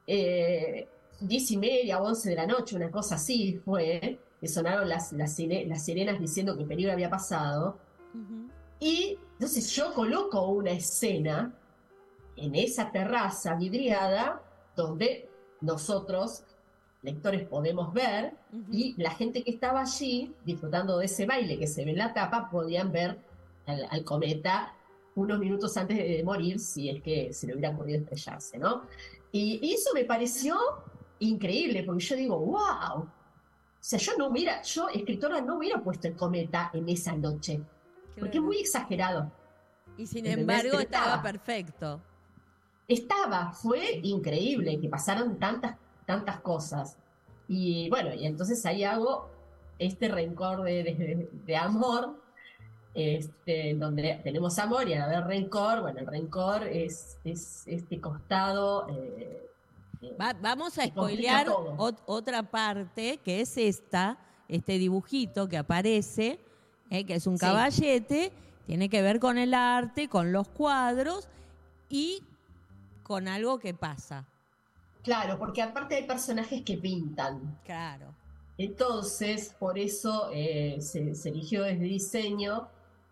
Eh, 0.06 0.86
diez 1.18 1.50
y 1.50 1.56
media 1.56 2.00
o 2.00 2.08
once 2.08 2.28
de 2.28 2.36
la 2.36 2.46
noche, 2.46 2.76
una 2.76 2.90
cosa 2.90 3.14
así 3.14 3.58
fue, 3.64 4.18
que 4.38 4.48
sonaron 4.48 4.86
las, 4.86 5.12
las, 5.12 5.34
sirenas 5.34 6.20
diciendo 6.20 6.56
que 6.56 6.62
el 6.62 6.68
peligro 6.68 6.92
había 6.92 7.08
pasado. 7.08 7.78
Y 8.78 9.18
entonces 9.32 9.70
yo 9.70 9.94
coloco 9.94 10.46
una 10.48 10.72
escena 10.72 11.54
en 12.40 12.54
esa 12.54 12.90
terraza 12.90 13.54
vidriada 13.54 14.42
donde 14.74 15.28
nosotros, 15.60 16.42
lectores, 17.02 17.46
podemos 17.46 17.92
ver 17.92 18.32
y 18.72 18.94
la 19.00 19.10
gente 19.10 19.42
que 19.42 19.50
estaba 19.50 19.82
allí 19.82 20.34
disfrutando 20.44 20.98
de 20.98 21.06
ese 21.06 21.26
baile 21.26 21.58
que 21.58 21.66
se 21.66 21.84
ve 21.84 21.92
en 21.92 21.98
la 21.98 22.14
tapa 22.14 22.48
podían 22.50 22.90
ver 22.90 23.18
al, 23.66 24.04
cometa 24.04 24.74
unos 25.14 25.38
minutos 25.38 25.76
antes 25.76 25.98
de 25.98 26.22
morir 26.24 26.58
si 26.58 26.88
es 26.88 27.02
que 27.02 27.32
se 27.32 27.46
le 27.46 27.54
hubiera 27.54 27.70
ocurrido 27.70 28.00
estrellarse, 28.00 28.58
¿no? 28.58 28.82
Y, 29.32 29.72
eso 29.72 29.90
me 29.94 30.04
pareció 30.04 30.56
increíble 31.18 31.84
porque 31.84 32.02
yo 32.02 32.16
digo, 32.16 32.38
wow, 32.38 33.02
o 33.02 33.08
sea, 33.78 33.98
yo 33.98 34.16
no 34.16 34.28
hubiera, 34.28 34.62
yo 34.62 34.88
escritora 34.88 35.40
no 35.40 35.58
hubiera 35.58 35.82
puesto 35.82 36.08
el 36.08 36.16
cometa 36.16 36.70
en 36.72 36.88
esa 36.88 37.14
noche, 37.14 37.60
porque 38.18 38.38
es 38.38 38.42
muy 38.42 38.58
exagerado. 38.58 39.30
Y 39.98 40.06
sin 40.06 40.26
embargo 40.26 40.80
estaba. 40.80 41.22
perfecto 41.22 42.00
estaba, 42.90 43.52
fue 43.52 44.00
increíble 44.02 44.80
que 44.80 44.88
pasaron 44.88 45.38
tantas, 45.38 45.76
tantas 46.06 46.40
cosas. 46.40 46.96
Y 47.48 47.88
bueno, 47.88 48.12
y 48.14 48.26
entonces 48.26 48.64
ahí 48.66 48.84
hago 48.84 49.28
este 49.78 50.08
rencor 50.08 50.62
de, 50.62 51.56
amor, 51.56 52.20
este, 52.94 53.74
donde 53.74 54.20
tenemos 54.24 54.58
amor 54.58 54.88
y 54.88 54.94
a 54.94 55.04
haber 55.04 55.24
rencor, 55.24 55.82
bueno, 55.82 56.00
el 56.00 56.06
rencor 56.06 56.64
es, 56.66 57.18
es 57.24 57.62
este 57.66 58.00
costado. 58.00 58.88
Eh, 58.88 59.48
vamos 60.40 60.76
a 60.78 60.86
spoilear 60.86 61.46
otra 62.06 62.42
parte, 62.42 63.20
que 63.24 63.40
es 63.40 63.56
esta, 63.56 64.18
este 64.48 64.78
dibujito 64.78 65.48
que 65.48 65.58
aparece, 65.58 66.40
eh, 66.90 67.06
que 67.06 67.14
es 67.14 67.26
un 67.28 67.38
caballete, 67.38 68.32
tiene 68.66 68.88
que 68.88 69.00
ver 69.00 69.20
con 69.20 69.38
el 69.38 69.54
arte, 69.54 70.08
con 70.08 70.32
los 70.32 70.48
cuadros 70.48 71.28
y 71.88 72.22
con 73.10 73.26
algo 73.26 73.58
que 73.58 73.74
pasa. 73.74 74.24
Claro, 75.02 75.36
porque 75.36 75.60
aparte 75.60 75.96
hay 75.96 76.04
personajes 76.04 76.62
que 76.62 76.78
pintan. 76.78 77.58
Claro. 77.64 78.14
Entonces, 78.56 79.52
por 79.58 79.80
eso 79.80 80.30
eh, 80.32 80.76
se, 80.80 81.10
eligió 81.28 81.64
desde 81.64 81.82
diseño 81.86 82.68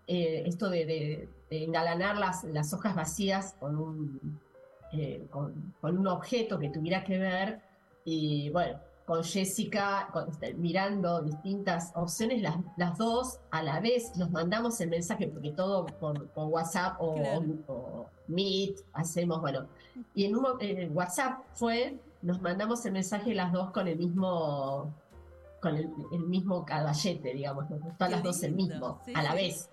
eh, 0.06 0.44
esto 0.46 0.70
de, 0.70 1.28
engalanar 1.50 2.16
las, 2.16 2.44
las, 2.44 2.72
hojas 2.72 2.94
vacías 2.94 3.56
con 3.58 3.74
un, 3.74 4.40
eh, 4.92 5.26
con, 5.30 5.74
un 5.82 6.06
objeto 6.06 6.60
que 6.60 6.70
tuviera 6.70 7.02
que 7.02 7.18
ver. 7.18 7.60
Y 8.04 8.50
bueno, 8.50 8.78
con 9.08 9.24
Jessica 9.24 10.10
este, 10.28 10.52
mirando 10.52 11.22
distintas 11.22 11.92
opciones, 11.94 12.42
las, 12.42 12.56
las, 12.76 12.98
dos 12.98 13.40
a 13.50 13.62
la 13.62 13.80
vez 13.80 14.14
nos 14.16 14.30
mandamos 14.30 14.78
el 14.82 14.90
mensaje, 14.90 15.28
porque 15.28 15.50
todo 15.52 15.86
por, 15.86 16.28
WhatsApp 16.34 17.00
o, 17.00 17.16
o, 17.68 18.10
Meet 18.26 18.80
hacemos, 18.92 19.40
bueno, 19.40 19.66
y 20.14 20.26
en, 20.26 20.36
un, 20.36 20.44
WhatsApp 20.92 21.40
fue, 21.54 21.98
nos 22.20 22.42
mandamos 22.42 22.84
el 22.84 22.92
mensaje 22.92 23.34
las 23.34 23.50
dos 23.50 23.70
con 23.70 23.88
el 23.88 23.96
mismo 23.96 24.94
con 25.62 25.74
el, 25.74 25.88
mismo 26.26 26.66
caballete, 26.66 27.32
digamos, 27.32 27.70
nos 27.70 27.80
gustó 27.80 28.04
a 28.04 28.08
las 28.10 28.22
dos 28.22 28.42
el 28.42 28.52
mismo, 28.54 29.00
a 29.14 29.22
la 29.22 29.34
vez. 29.34 29.70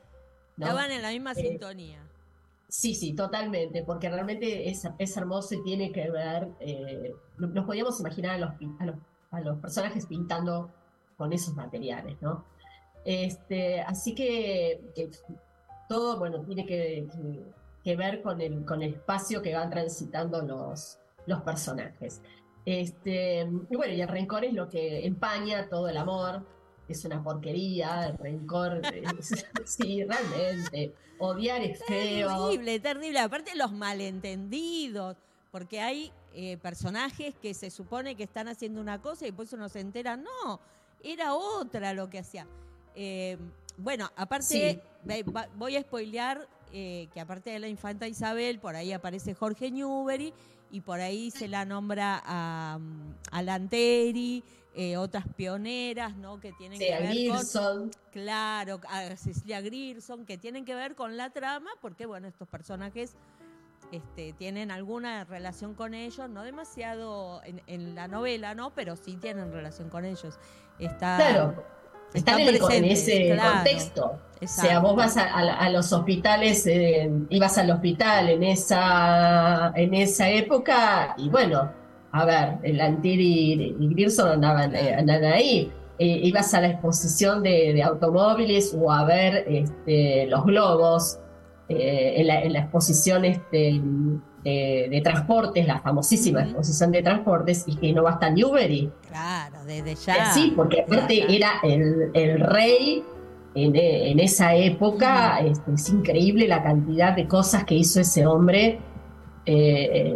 Estaban 0.57 0.91
en 0.91 1.01
la 1.01 1.09
misma 1.09 1.33
eh, 1.33 1.35
sintonía. 1.35 2.01
Sí, 2.69 2.95
sí, 2.95 3.13
totalmente, 3.13 3.83
porque 3.83 4.09
realmente 4.09 4.69
es, 4.69 4.87
es 4.97 5.17
hermoso 5.17 5.55
y 5.55 5.63
tiene 5.63 5.91
que 5.91 6.09
ver, 6.09 6.47
eh, 6.61 7.13
nos 7.37 7.65
podíamos 7.65 7.99
imaginar 7.99 8.35
a 8.35 8.37
los, 8.37 8.51
a 8.79 8.85
los, 8.85 8.95
personajes 9.61 10.05
pintando 10.05 10.71
con 11.17 11.33
esos 11.33 11.55
materiales, 11.55 12.21
¿no? 12.21 12.45
Este, 13.03 13.81
así 13.81 14.15
que, 14.15 14.81
todo, 15.87 16.17
bueno, 16.17 16.41
tiene 16.41 16.65
que 16.65 17.07
que 17.85 17.95
ver 17.95 18.23
con 18.23 18.41
el, 18.41 18.65
con 18.65 18.81
el 18.81 18.95
espacio 18.95 19.43
que 19.43 19.53
van 19.53 19.69
transitando 19.69 20.41
los, 20.41 20.97
los 21.27 21.41
personajes. 21.43 22.19
Este, 22.65 23.47
y 23.69 23.75
bueno, 23.75 23.93
y 23.93 24.01
el 24.01 24.07
rencor 24.07 24.43
es 24.43 24.53
lo 24.53 24.67
que 24.67 25.05
empaña 25.05 25.69
todo 25.69 25.87
el 25.87 25.95
amor, 25.95 26.43
es 26.89 27.05
una 27.05 27.23
porquería, 27.23 28.07
el 28.07 28.17
rencor, 28.17 28.81
sí, 29.65 30.03
realmente, 30.03 30.95
odiar 31.19 31.61
es 31.61 31.85
feo. 31.85 32.49
Terrible, 32.49 32.79
terrible, 32.79 33.19
aparte 33.19 33.55
los 33.55 33.71
malentendidos, 33.71 35.15
porque 35.55 35.79
hay 35.79 36.11
eh, 36.33 36.57
personajes 36.57 37.33
que 37.41 37.53
se 37.53 37.69
supone 37.69 38.15
que 38.15 38.23
están 38.23 38.49
haciendo 38.49 38.81
una 38.81 39.01
cosa 39.01 39.23
y 39.23 39.29
después 39.29 39.53
uno 39.53 39.69
se 39.69 39.79
entera, 39.79 40.17
no, 40.17 40.59
era 41.01 41.33
otra 41.33 41.93
lo 41.93 42.09
que 42.09 42.19
hacía. 42.19 42.45
Eh, 42.93 43.37
bueno, 43.77 44.11
aparte, 44.17 44.81
voy 45.55 45.77
a 45.77 45.81
spoilear 45.81 46.45
eh, 46.73 47.07
que 47.13 47.21
aparte 47.21 47.51
de 47.51 47.59
la 47.59 47.69
infanta 47.69 48.05
Isabel, 48.05 48.59
por 48.59 48.75
ahí 48.75 48.91
aparece 48.91 49.33
Jorge 49.33 49.71
Newbery 49.71 50.33
y 50.71 50.81
por 50.81 50.99
ahí 50.99 51.31
se 51.31 51.47
la 51.47 51.63
nombra 51.63 52.21
a, 52.25 52.77
a 53.31 53.41
Lanteri, 53.41 54.43
eh, 54.77 54.97
otras 54.97 55.23
pioneras, 55.37 56.17
¿no? 56.17 56.41
Que 56.41 56.51
tienen 56.51 56.77
que 56.77 56.91
ver 56.91 57.29
con. 57.29 57.91
Claro, 58.11 58.81
a 58.89 59.15
Cecilia 59.15 59.61
Grierson, 59.61 60.25
que 60.25 60.37
tienen 60.37 60.65
que 60.65 60.75
ver 60.75 60.95
con 60.95 61.15
la 61.15 61.29
trama, 61.29 61.69
porque, 61.79 62.05
bueno, 62.05 62.27
estos 62.27 62.49
personajes. 62.49 63.15
Este, 63.91 64.33
tienen 64.33 64.71
alguna 64.71 65.23
relación 65.23 65.73
con 65.73 65.93
ellos, 65.93 66.29
no 66.29 66.43
demasiado 66.43 67.41
en, 67.45 67.95
la 67.95 68.07
novela, 68.07 68.55
¿no? 68.55 68.73
Pero 68.73 68.95
sí 68.95 69.15
tienen 69.15 69.51
relación 69.51 69.89
con 69.89 70.05
ellos. 70.05 70.39
Está, 70.79 71.17
claro 71.17 71.75
están 72.15 72.39
en, 72.39 72.85
ese 72.85 73.37
contexto. 73.37 74.19
O 74.41 74.47
sea, 74.47 74.79
vos 74.79 74.95
vas 74.95 75.17
a, 75.17 75.69
los 75.69 75.91
hospitales, 75.91 76.65
eh, 76.67 77.09
ibas 77.29 77.57
al 77.57 77.71
hospital 77.71 78.29
en 78.29 78.43
esa, 78.43 79.71
en 79.75 79.93
esa 79.93 80.29
época 80.29 81.15
y 81.17 81.29
bueno, 81.29 81.71
a 82.11 82.25
ver, 82.25 82.57
el 82.63 82.79
Antir 82.79 83.19
y, 83.19 83.75
Grierson 83.79 84.29
andaban, 84.29 84.75
eh, 84.75 85.31
ahí. 85.33 85.71
Eh, 85.97 86.19
ibas 86.23 86.53
a 86.53 86.59
la 86.59 86.67
exposición 86.67 87.41
de, 87.41 87.81
automóviles 87.81 88.75
o 88.77 88.91
a 88.91 89.05
ver 89.05 89.45
este, 89.47 90.25
los 90.27 90.45
globos 90.45 91.19
en 91.67 92.27
la, 92.27 92.41
en, 92.43 92.53
la, 92.53 92.59
exposición 92.59 93.25
este, 93.25 93.81
de, 94.43 95.01
transportes, 95.03 95.65
la 95.65 95.79
famosísima 95.79 96.43
exposición 96.43 96.91
de 96.91 97.01
transportes, 97.01 97.63
y 97.67 97.75
que 97.77 97.93
no 97.93 98.07
hasta 98.07 98.29
Newbery. 98.29 98.91
Claro, 99.07 99.65
desde 99.65 99.95
ya. 99.95 100.31
Sí, 100.33 100.53
porque 100.55 100.81
aparte 100.81 101.35
era 101.35 101.53
el, 101.63 102.39
rey 102.39 103.03
en, 103.55 104.19
esa 104.19 104.55
época. 104.55 105.39
Este, 105.39 105.73
es 105.73 105.89
increíble 105.89 106.47
la 106.47 106.61
cantidad 106.61 107.15
de 107.15 107.27
cosas 107.27 107.63
que 107.65 107.75
hizo 107.75 107.99
ese 107.99 108.25
hombre. 108.25 108.79
Eh, 109.47 110.15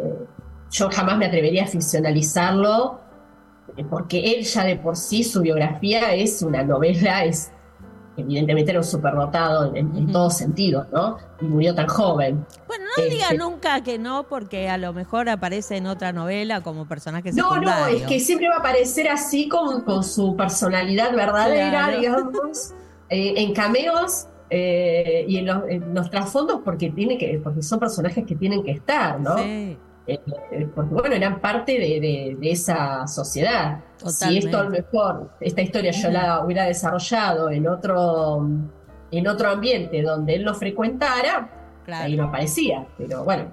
yo 0.72 0.90
jamás 0.92 1.18
me 1.18 1.26
atrevería 1.26 1.64
a 1.64 1.68
ficcionalizarlo, 1.68 3.00
porque 3.90 4.34
él 4.34 4.44
ya 4.44 4.64
de 4.64 4.76
por 4.76 4.96
sí, 4.96 5.24
su 5.24 5.42
biografía 5.42 6.14
es 6.14 6.44
una 6.44 6.64
novela, 6.64 7.26
es 7.26 7.52
evidentemente 8.20 8.72
era 8.72 8.80
un 8.80 8.86
superdotado 8.86 9.74
en, 9.76 9.96
en, 9.96 10.12
todos 10.12 10.38
sentidos, 10.38 10.88
¿no? 10.92 11.18
Y 11.42 11.46
murió 11.46 11.74
tan 11.76 11.88
joven. 11.88 12.46
Bueno, 12.68 12.86
no 12.98 13.04
diga 13.04 13.26
este, 13.26 13.38
nunca 13.38 13.82
que 13.82 13.98
no, 13.98 14.28
porque 14.28 14.70
a 14.70 14.78
lo 14.78 14.94
mejor 14.94 15.30
aparece 15.30 15.78
en 15.78 15.88
otra 15.88 16.12
novela 16.14 16.62
como 16.62 16.88
personaje 16.88 17.32
no, 17.32 17.50
secundario. 17.50 17.70
No, 17.70 17.80
no, 17.80 17.88
es 17.88 18.04
que 18.04 18.20
siempre 18.20 18.50
va 18.50 18.56
a 18.56 18.60
aparecer 18.60 19.10
así 19.10 19.48
con, 19.48 19.82
con 19.82 20.04
su 20.04 20.36
personalidad 20.36 21.14
verdadera, 21.14 21.90
digamos, 21.90 22.74
eh, 23.10 23.34
en 23.38 23.54
cameos 23.54 24.28
eh, 24.50 25.26
y 25.28 25.38
en 25.38 25.46
los, 25.46 25.64
en 25.68 25.94
los, 25.94 26.10
trasfondos 26.10 26.62
porque, 26.64 26.90
tiene 26.90 27.18
que, 27.18 27.40
porque 27.44 27.62
son 27.62 27.80
personajes 27.80 28.26
que 28.26 28.36
tienen 28.36 28.64
que 28.64 28.72
estar, 28.72 29.20
¿no? 29.20 29.38
Sí. 29.38 29.78
Eh, 30.10 30.68
porque 30.74 30.94
bueno, 30.94 31.16
eran 31.16 31.40
parte 31.40 31.74
de, 31.74 32.38
esa 32.42 33.08
sociedad. 33.08 33.80
Si 34.06 34.38
esto 34.38 34.58
a 34.58 34.64
lo 34.64 34.70
mejor, 34.72 35.32
esta 35.40 35.62
historia 35.62 35.92
yo 35.92 36.10
la 36.10 36.44
hubiera 36.44 36.66
desarrollado 36.66 37.50
en 37.52 37.68
otro, 37.68 38.48
en 39.12 39.28
otro 39.28 39.50
ambiente 39.50 40.02
donde 40.02 40.36
él 40.36 40.44
lo 40.44 40.56
frecuentara, 40.56 41.50
ahí 41.88 42.16
no 42.16 42.26
aparecía. 42.26 42.88
Pero 42.98 43.24
bueno, 43.24 43.52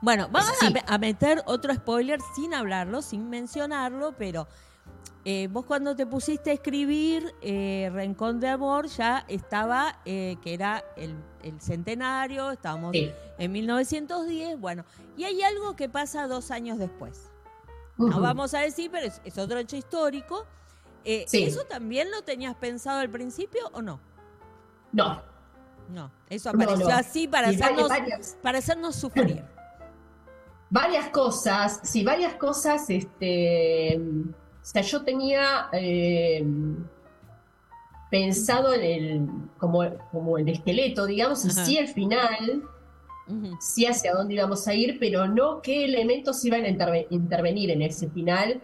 Bueno, 0.00 0.28
vamos 0.30 0.54
a, 0.86 0.98
meter 0.98 1.42
otro 1.44 1.74
spoiler 1.74 2.20
sin 2.34 2.54
hablarlo, 2.54 3.02
sin 3.02 3.28
mencionarlo, 3.28 4.14
pero 4.16 4.48
eh, 5.24 5.48
vos 5.50 5.66
cuando 5.66 5.94
te 5.94 6.06
pusiste 6.06 6.50
a 6.50 6.54
escribir 6.54 7.34
eh, 7.42 7.90
Rencón 7.92 8.40
de 8.40 8.48
Amor 8.48 8.86
ya 8.86 9.24
estaba, 9.28 10.00
eh, 10.06 10.36
que 10.42 10.54
era 10.54 10.82
el, 10.96 11.14
centenario, 11.58 12.50
estábamos 12.50 12.94
en 12.94 13.52
1910, 13.52 14.58
bueno, 14.58 14.84
y 15.16 15.24
hay 15.24 15.42
algo 15.42 15.76
que 15.76 15.88
pasa 15.88 16.26
dos 16.26 16.50
años 16.50 16.78
después. 16.78 17.30
No 17.96 18.20
vamos 18.20 18.54
a 18.54 18.60
decir, 18.60 18.90
pero 18.90 19.06
es, 19.06 19.38
otro 19.38 19.58
hecho 19.58 19.76
histórico. 19.76 20.46
¿Eso 21.04 21.64
también 21.64 22.10
lo 22.10 22.22
tenías 22.22 22.54
pensado 22.56 23.00
al 23.00 23.10
principio 23.10 23.68
o 23.72 23.82
no? 23.82 24.00
No. 24.92 25.22
No, 25.88 26.10
eso 26.28 26.50
apareció 26.50 26.88
así 26.88 27.26
para 27.26 27.48
hacernos, 27.48 27.90
para 28.42 28.58
hacernos 28.58 28.96
sufrir. 28.96 29.44
Varias 30.70 31.08
cosas, 31.08 31.80
sí, 31.82 32.04
varias 32.04 32.34
cosas, 32.34 32.88
este 32.90 34.00
o 34.62 34.64
sea, 34.64 34.82
yo 34.82 35.02
tenía 35.02 35.68
eh, 35.72 36.44
pensado 38.10 38.74
en 38.74 38.82
el, 38.82 39.28
como, 39.58 39.84
como 40.10 40.36
el 40.36 40.48
esqueleto, 40.48 41.06
digamos, 41.06 41.44
y 41.44 41.50
sí 41.50 41.78
el 41.78 41.88
final, 41.88 42.62
sí 43.60 43.86
hacia 43.86 44.12
dónde 44.12 44.34
íbamos 44.34 44.66
a 44.68 44.74
ir, 44.74 44.98
pero 44.98 45.26
no 45.26 45.62
qué 45.62 45.84
elementos 45.84 46.44
iban 46.44 46.64
a 46.64 46.68
intervenir 47.10 47.70
en 47.70 47.82
ese 47.82 48.10
final. 48.10 48.60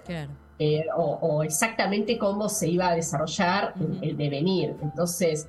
Eh, 0.59 0.87
o, 0.97 1.43
exactamente 1.43 2.17
cómo 2.17 2.49
se 2.49 2.69
iba 2.69 2.89
a 2.89 2.95
desarrollar 2.95 3.75
el, 4.03 4.17
devenir. 4.17 4.75
Entonces, 4.83 5.49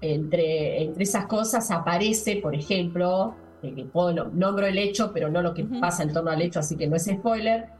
entre, 0.00 0.82
entre 0.84 1.02
esas 1.04 1.26
cosas 1.26 1.70
aparece, 1.70 2.36
por 2.36 2.54
ejemplo, 2.54 3.34
eh, 3.62 3.74
que 3.74 3.86
nombro 3.94 4.66
el 4.66 4.78
hecho, 4.78 5.10
pero 5.12 5.30
no 5.30 5.42
lo 5.42 5.54
que 5.54 5.64
pasa 5.64 6.02
en 6.02 6.12
torno 6.12 6.30
al 6.30 6.42
hecho, 6.42 6.60
así 6.60 6.76
que 6.76 6.86
no 6.86 6.96
es 6.96 7.06
spoiler, 7.06 7.75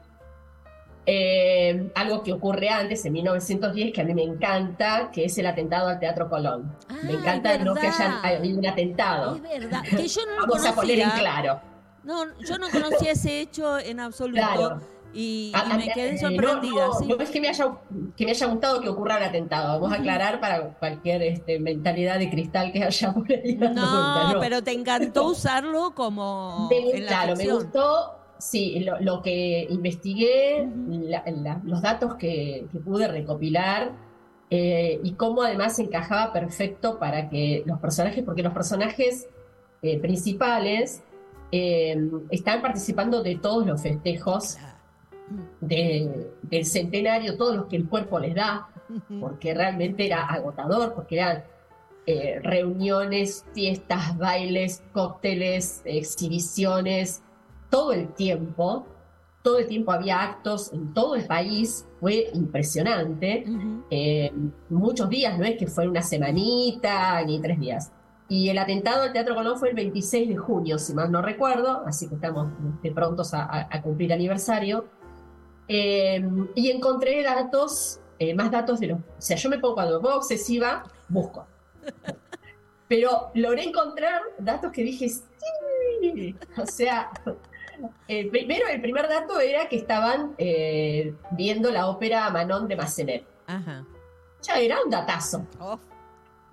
eh, 1.08 1.88
algo 1.94 2.22
que 2.24 2.32
ocurre 2.32 2.68
antes, 2.68 3.04
en 3.04 3.12
1910, 3.12 3.92
que 3.92 4.00
a 4.00 4.04
mí 4.04 4.12
me 4.12 4.24
encanta, 4.24 5.10
que 5.12 5.24
es 5.24 5.38
el 5.38 5.46
atentado 5.46 5.88
al 5.88 6.00
Teatro 6.00 6.28
Colón. 6.28 6.76
me 7.04 7.12
ah, 7.12 7.16
encanta 7.16 7.58
no 7.58 7.74
que 7.74 7.86
haya 7.86 8.20
habido 8.22 8.58
un 8.58 8.66
atentado. 8.66 9.36
Es 9.36 9.42
verdad, 9.42 9.82
que 9.82 10.08
yo 10.08 10.20
no 10.26 10.46
Vamos 10.46 10.66
a 10.66 10.74
poner 10.74 10.98
en 10.98 11.10
claro. 11.10 11.60
No, 12.02 12.24
yo 12.40 12.58
no 12.58 12.68
conocía 12.70 13.12
ese 13.12 13.40
hecho 13.40 13.78
en 13.78 14.00
absoluto. 14.00 14.80
Y, 15.12 15.50
me 15.76 15.88
quedé 15.94 16.18
sorprendida. 16.18 16.88
No, 17.08 17.16
es 17.20 17.30
que 17.30 17.40
me, 17.40 17.48
haya, 17.48 17.72
que 18.16 18.24
me 18.26 18.32
haya 18.32 18.46
gustado 18.48 18.80
que 18.82 18.88
ocurra 18.88 19.16
un 19.16 19.22
atentado. 19.22 19.80
Vamos 19.80 19.96
a 19.96 20.00
aclarar 20.00 20.40
para 20.40 20.74
cualquier 20.74 21.22
este, 21.22 21.58
mentalidad 21.58 22.18
de 22.18 22.28
cristal 22.28 22.70
que 22.70 22.84
haya 22.84 23.14
por 23.14 23.30
ahí. 23.32 23.54
No, 23.56 24.34
pero 24.40 24.62
te 24.62 24.72
encantó 24.72 25.28
usarlo 25.28 25.94
como. 25.94 26.68
claro, 27.06 27.34
me 27.34 27.48
gustó 27.48 28.15
Sí, 28.38 28.84
lo, 29.00 29.22
que 29.22 29.66
investigué, 29.70 30.68
los 31.64 31.80
datos 31.80 32.16
que, 32.16 32.66
pude 32.84 33.08
recopilar 33.08 33.92
eh, 34.50 35.00
y 35.02 35.12
cómo 35.14 35.42
además 35.42 35.78
encajaba 35.78 36.32
perfecto 36.34 36.98
para 36.98 37.30
que 37.30 37.62
los 37.64 37.80
personajes, 37.80 38.22
porque 38.24 38.42
los 38.42 38.52
personajes 38.52 39.26
eh, 39.80 39.98
principales 39.98 41.02
eh, 41.50 41.96
están 42.30 42.60
participando 42.60 43.22
de 43.22 43.36
todos 43.36 43.66
los 43.66 43.80
festejos 43.80 44.58
del 45.60 46.64
centenario, 46.64 47.36
todos 47.38 47.56
los 47.56 47.66
que 47.66 47.76
el 47.76 47.88
cuerpo 47.88 48.20
les 48.20 48.34
da, 48.34 48.68
porque 49.18 49.54
realmente 49.54 50.06
era 50.06 50.26
agotador, 50.26 50.94
porque 50.94 51.16
eran 51.16 51.44
reuniones, 52.42 53.44
fiestas, 53.52 54.16
bailes, 54.16 54.84
cócteles, 54.92 55.82
exhibiciones 55.84 57.22
todo 57.70 57.92
el 57.92 58.12
tiempo, 58.14 58.86
todo 59.42 59.58
el 59.58 59.68
tiempo 59.68 59.92
había 59.92 60.22
actos 60.22 60.72
en 60.72 60.92
todo 60.92 61.14
el 61.14 61.24
país, 61.24 61.86
fue 62.00 62.30
impresionante. 62.34 63.44
Eh, 63.90 64.32
muchos 64.68 65.08
días, 65.08 65.38
no 65.38 65.44
es 65.44 65.56
que 65.56 65.68
fue 65.68 65.86
una 65.86 66.02
semanita 66.02 67.22
ni 67.22 67.40
tres 67.40 67.60
días. 67.60 67.92
Y 68.28 68.48
el 68.48 68.58
atentado 68.58 69.04
al 69.04 69.12
Teatro 69.12 69.36
Colón 69.36 69.56
fue 69.56 69.68
el 69.68 69.76
26 69.76 70.28
de 70.30 70.36
junio, 70.36 70.80
si 70.80 70.94
mal 70.94 71.12
no 71.12 71.22
recuerdo, 71.22 71.84
así 71.86 72.08
que 72.08 72.16
estamos 72.16 72.48
de 72.82 72.90
prontos 72.90 73.34
a, 73.34 73.68
cumplir 73.84 74.12
aniversario. 74.12 74.86
Eh, 75.68 76.28
y 76.56 76.70
encontré 76.70 77.22
datos, 77.22 78.00
eh, 78.18 78.34
más 78.34 78.50
datos 78.50 78.80
de 78.80 78.88
los... 78.88 78.98
O 78.98 79.02
sea, 79.18 79.36
yo 79.36 79.48
me 79.48 79.60
pongo 79.60 79.74
cuando 79.74 80.00
me 80.00 80.02
pongo 80.02 80.16
obsesiva, 80.16 80.82
busco. 81.08 81.46
Pero 82.88 83.30
logré 83.34 83.62
encontrar 83.62 84.22
datos 84.40 84.72
que 84.72 84.82
dije, 84.82 85.08
sí, 85.08 86.34
o 86.56 86.66
sea, 86.66 87.10
eh, 88.08 88.30
primero, 88.30 88.66
el 88.68 88.80
primer 88.80 89.08
dato 89.08 89.40
era 89.40 89.68
que 89.68 89.76
estaban 89.76 90.34
eh, 90.38 91.14
viendo 91.32 91.70
la 91.70 91.88
ópera 91.88 92.30
Manon 92.30 92.68
de 92.68 92.76
Massenet. 92.76 93.24
Ya 94.42 94.58
era 94.58 94.82
un 94.82 94.90
datazo. 94.90 95.46
Oh. 95.58 95.78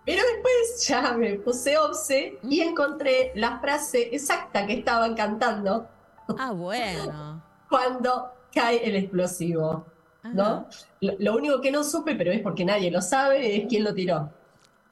Pero 0.05 0.21
después 0.33 0.85
ya 0.87 1.13
me 1.13 1.35
puse 1.35 1.77
obse 1.77 2.39
y 2.43 2.61
encontré 2.61 3.31
la 3.35 3.59
frase 3.59 4.09
exacta 4.13 4.65
que 4.65 4.73
estaban 4.73 5.15
cantando. 5.15 5.87
Ah, 6.37 6.51
bueno. 6.51 7.43
cuando 7.69 8.31
cae 8.53 8.87
el 8.87 8.95
explosivo. 8.95 9.87
¿No? 10.23 10.67
lo, 11.01 11.35
único 11.35 11.59
que 11.59 11.69
no 11.69 11.83
supe, 11.83 12.15
pero 12.15 12.31
es 12.31 12.39
porque 12.39 12.63
nadie 12.63 12.89
lo 12.89 13.01
sabe, 13.01 13.57
es 13.57 13.65
quién 13.67 13.83
lo 13.83 13.93
tiró. 13.93 14.31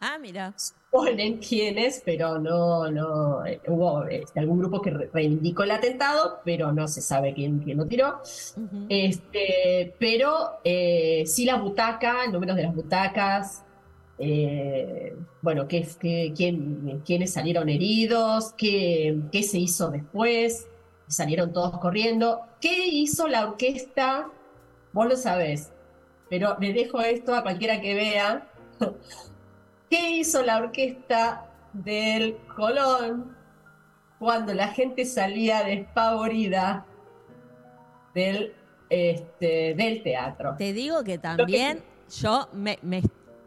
Ah, 0.04 0.18
mira. 0.20 0.56
Ponen 0.90 1.38
quiénes, 1.38 2.02
pero 2.04 2.40
no, 2.40 2.90
no. 2.90 3.46
Eh, 3.46 3.62
hubo 3.68 4.04
este, 4.06 4.40
algún 4.40 4.58
grupo 4.58 4.82
que 4.82 4.90
reivindicó 4.90 5.62
el 5.62 5.72
atentado, 5.72 6.40
pero 6.44 6.72
no 6.72 6.88
se 6.88 7.02
sabe 7.02 7.36
quién, 7.36 7.60
quién 7.60 7.78
lo 7.78 7.86
tiró. 7.86 8.20
este, 8.90 9.96
pero 10.00 10.60
eh, 10.64 11.24
sí 11.28 11.46
la 11.46 11.58
butaca, 11.58 12.26
números 12.28 12.56
de 12.56 12.64
las 12.64 12.76
butacas, 12.76 13.64
eh, 14.18 15.16
bueno, 15.44 15.68
qué, 15.68 15.88
quién, 16.36 17.02
quiénes 17.06 17.34
salieron 17.34 17.70
heridos, 17.70 18.54
qué, 18.58 19.20
qué 19.32 19.44
se 19.44 19.60
hizo 19.60 19.92
después, 19.92 20.68
salieron 21.08 21.54
todos 21.54 21.78
corriendo. 21.80 22.42
¿Qué 22.60 22.88
hizo 22.88 23.28
la 23.28 23.48
orquesta? 23.48 24.30
Vos 24.94 25.08
lo 25.08 25.16
sabés, 25.16 25.72
pero 26.28 26.58
le 26.60 26.74
dejo 26.74 27.02
esto 27.02 27.36
a 27.36 27.44
cualquiera 27.44 27.82
que 27.82 27.94
vea. 27.94 28.48
¿Qué 29.92 30.12
hizo 30.12 30.42
la 30.42 30.60
orquesta 30.60 31.52
del 31.74 32.38
Colón 32.56 33.36
cuando 34.20 34.54
la 34.54 34.70
gente 34.70 35.04
salía 35.04 35.66
despavorida 35.66 36.86
del, 38.16 38.56
este, 38.90 39.76
del 39.76 40.02
teatro? 40.02 40.56
Te 40.58 40.72
digo 40.72 41.04
que 41.04 41.18
también 41.18 41.84
yo 42.22 42.48
me, 42.54 42.80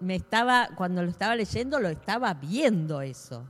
estaba, 0.06 0.68
cuando 0.76 1.02
lo 1.02 1.08
estaba 1.08 1.34
leyendo, 1.34 1.80
lo 1.80 1.88
estaba 1.88 2.34
viendo 2.34 3.00
eso. 3.00 3.48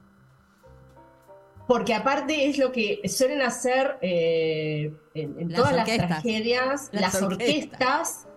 Porque 1.67 1.95
aparte 1.95 2.49
es 2.49 2.59
lo 2.59 2.71
que 2.71 3.01
suelen 3.09 3.43
hacer 3.43 3.99
eh, 4.03 4.95
en, 5.15 5.49
todas 5.49 5.75
las 5.75 5.87
tragedias, 5.87 6.91
las, 6.93 7.21
orquestas 7.21 8.29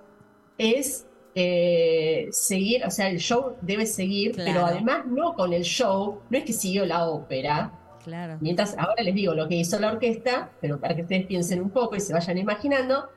es 0.57 1.06
eh, 1.39 2.30
seguir, 2.32 2.84
o 2.84 2.89
sea, 2.89 3.10
el 3.10 3.19
show 3.19 3.58
debe 3.62 3.86
seguir, 3.86 4.34
pero 4.36 4.65
además 4.65 5.06
no 5.06 5.36
con 5.36 5.54
el 5.54 5.62
show, 5.62 6.23
no 6.32 6.38
es 6.38 6.43
que 6.43 6.52
siguió 6.52 6.84
la 6.84 7.08
ópera. 7.08 7.71
Claro. 8.04 8.38
Mientras 8.41 8.76
ahora 8.76 9.04
les 9.04 9.13
digo 9.13 9.36
lo 9.36 9.47
que 9.47 9.54
hizo 9.54 9.78
la 9.80 9.91
orquesta, 9.91 10.50
pero 10.60 10.80
para 10.80 10.95
que 10.95 11.04
ustedes 11.04 11.28
piensen 11.28 11.62
un 11.62 11.69
poco 11.69 11.95
y 11.95 12.00
se 12.00 12.12
vayan 12.12 12.39
imaginando, 12.39 13.10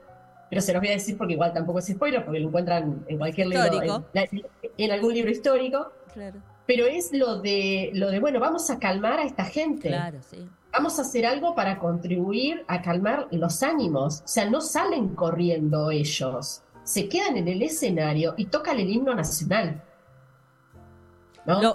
pero 0.51 0.61
se 0.61 0.75
los 0.75 0.83
voy 0.83 0.91
a 0.91 0.93
decir 0.93 1.17
porque 1.17 1.33
igual 1.33 1.55
tampoco 1.55 1.79
es 1.79 1.87
spoiler, 1.87 2.23
porque 2.23 2.41
lo 2.41 2.49
encuentran 2.49 3.07
en 3.09 3.17
cualquier 3.17 3.47
libro, 3.47 4.05
en, 4.77 4.91
algún 4.91 5.15
libro 5.15 5.31
histórico. 5.31 5.91
Claro. 6.13 6.43
Pero 6.67 6.85
es 6.85 7.15
lo 7.15 7.41
de, 7.41 7.91
lo 7.95 8.11
de, 8.11 8.21
bueno, 8.21 8.39
vamos 8.39 8.69
a 8.69 8.79
calmar 8.79 9.21
a 9.21 9.23
esta 9.23 9.45
gente. 9.45 9.89
Claro, 9.89 10.19
sí. 10.21 10.47
Vamos 10.75 10.99
a 10.99 11.03
hacer 11.03 11.25
algo 11.25 11.55
para 11.55 11.79
contribuir 11.79 12.65
a 12.69 12.83
calmar 12.83 13.29
los 13.31 13.63
ánimos. 13.63 14.21
O 14.21 14.29
sea, 14.29 14.51
no 14.51 14.61
salen 14.61 15.15
corriendo 15.15 15.91
ellos 15.91 16.65
se 16.91 17.09
quedan 17.09 17.37
en 17.37 17.47
el 17.47 17.63
escenario 17.63 18.35
y 18.37 18.47
tocan 18.47 18.81
el 18.81 18.91
himno 18.91 19.15
nacional. 19.15 19.81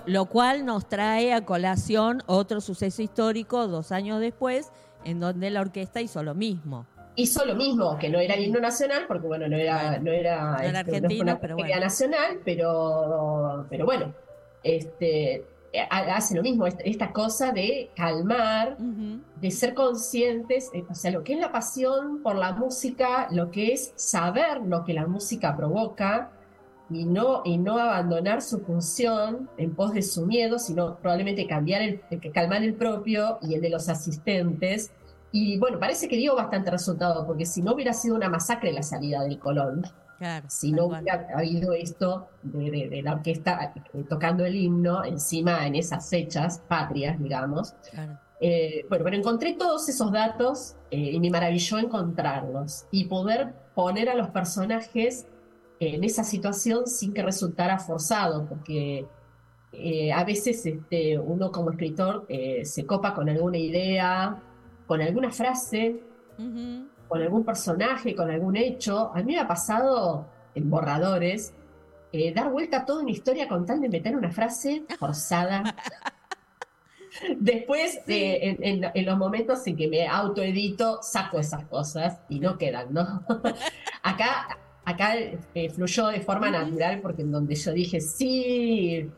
Lo, 0.06 0.26
cual 0.26 0.66
nos 0.66 0.90
trae 0.90 1.34
a 1.34 1.46
colación 1.46 2.22
otro 2.26 2.60
suceso 2.60 3.02
histórico 3.02 3.68
dos 3.68 3.94
años 3.94 4.20
después, 4.20 4.74
en 5.06 5.22
donde 5.22 5.50
la 5.52 5.62
orquesta 5.62 6.02
hizo 6.02 6.22
lo 6.22 6.36
mismo. 6.36 6.86
Hizo 7.16 7.46
lo 7.46 7.56
mismo, 7.56 7.98
que 7.98 8.10
no 8.10 8.20
era 8.20 8.34
el 8.34 8.44
himno 8.44 8.60
nacional, 8.60 9.06
porque 9.08 9.26
bueno, 9.26 9.48
no 9.48 9.56
era, 9.56 10.00
no 10.00 10.12
era, 10.12 10.58
este, 10.62 11.02
pero 11.40 11.58
nacional, 11.80 12.42
pero, 12.44 13.66
pero 13.70 13.86
bueno, 13.86 14.14
este, 14.64 15.46
hace 15.90 16.36
lo 16.36 16.42
mismo, 16.42 16.66
esta 16.68 17.12
cosa 17.12 17.52
de 17.52 17.92
calmar, 17.96 18.78
de 18.78 19.52
ser 19.52 19.74
conscientes, 19.74 20.70
eh, 20.74 20.84
o 20.90 20.96
sea, 20.96 21.12
lo 21.12 21.24
que 21.24 21.34
es 21.34 21.40
la 21.40 21.52
pasión 21.52 22.22
por 22.22 22.36
la 22.36 22.54
música, 22.54 23.28
lo 23.32 23.52
que 23.52 23.74
es 23.74 23.94
saber 23.96 24.62
lo 24.62 24.84
que 24.84 24.94
la 24.94 25.08
música 25.08 25.56
provoca 25.56 26.32
y 26.90 27.06
no, 27.06 27.42
y 27.44 27.58
no 27.58 27.78
abandonar 27.80 28.42
su 28.42 28.60
función 28.60 29.50
en 29.58 29.74
pos 29.74 29.94
de 29.94 30.02
su 30.02 30.26
miedo, 30.26 30.60
sino 30.60 30.98
probablemente 30.98 31.48
cambiar 31.48 31.82
el, 31.82 32.02
calmar 32.34 32.64
el 32.64 32.76
propio 32.76 33.40
y 33.42 33.56
el 33.56 33.62
de 33.62 33.70
los 33.70 33.90
asistentes. 33.90 34.92
Y 35.32 35.58
bueno, 35.58 35.80
parece 35.80 36.08
que 36.08 36.18
dio 36.18 36.36
bastante 36.36 36.72
resultado, 36.72 37.26
porque 37.26 37.46
si 37.46 37.62
no 37.62 37.74
hubiera 37.74 37.94
sido 37.94 38.16
una 38.16 38.30
masacre 38.30 38.72
la 38.72 38.84
salida 38.84 39.24
del 39.24 39.40
Colón, 39.40 39.84
si 40.48 40.72
no 40.72 40.86
hubiera 40.86 41.28
habido 41.36 41.74
esto 41.74 42.28
de, 42.44 43.02
la 43.04 43.14
orquesta 43.14 43.74
eh, 43.94 44.04
tocando 44.08 44.46
el 44.46 44.56
himno 44.56 45.04
encima 45.04 45.66
en 45.66 45.76
esas 45.76 46.10
fechas 46.10 46.60
patrias, 46.68 47.20
digamos. 47.20 47.76
Eh, 48.42 48.86
bueno, 48.90 49.06
pero 49.06 49.16
encontré 49.16 49.54
todos 49.54 49.88
esos 49.88 50.12
datos 50.12 50.76
eh, 50.92 51.12
y 51.14 51.20
me 51.20 51.30
maravilló 51.30 51.80
encontrarlos 51.80 52.86
y 52.92 53.06
poder 53.06 53.54
poner 53.74 54.10
a 54.10 54.16
los 54.16 54.30
personajes 54.30 55.26
en 55.80 56.04
esa 56.04 56.24
situación 56.24 56.88
sin 56.88 57.14
que 57.14 57.22
resultara 57.22 57.80
forzado, 57.80 58.46
porque 58.46 59.06
a 60.14 60.24
veces 60.24 60.66
este, 60.66 61.20
uno 61.20 61.52
como 61.52 61.72
escritor 61.72 62.26
se 62.64 62.86
copa 62.86 63.14
con 63.14 63.28
alguna 63.28 63.58
idea, 63.58 64.42
con 64.88 65.02
alguna 65.02 65.32
frase, 65.32 66.02
con 67.08 67.22
algún 67.22 67.44
personaje, 67.44 68.16
con 68.16 68.30
algún 68.30 68.56
hecho. 68.56 69.12
A 69.14 69.18
mí 69.18 69.34
me 69.34 69.40
ha 69.40 69.48
pasado 69.48 70.28
en 70.54 70.70
borradores 70.70 71.54
eh, 72.12 72.34
dar 72.34 72.52
vuelta 72.52 72.78
a 72.78 72.86
toda 72.86 73.02
una 73.02 73.12
historia 73.12 73.48
con 73.48 73.66
tal 73.66 73.82
de 73.82 73.90
meter 73.90 74.16
una 74.16 74.32
frase 74.32 74.84
forzada. 74.98 75.76
Después, 77.38 78.02
eh, 78.08 78.58
en, 78.60 79.06
los 79.06 79.18
momentos 79.18 79.66
en 79.68 79.78
que 79.78 79.88
me 79.88 80.08
autoedito, 80.08 81.00
saco 81.02 81.40
esas 81.40 81.64
cosas 81.66 82.20
y 82.28 82.40
no 82.40 82.58
quedan, 82.58 82.94
¿no? 82.94 83.24
acá 84.04 84.48
acá 84.86 85.16
eh, 85.18 85.70
fluyó 85.70 86.08
de 86.08 86.22
forma 86.22 86.50
natural 86.50 87.02
porque 87.02 87.24
en 87.24 87.32
donde 87.32 87.56
yo 87.56 87.74
dije, 87.74 88.00
sí, 88.00 89.10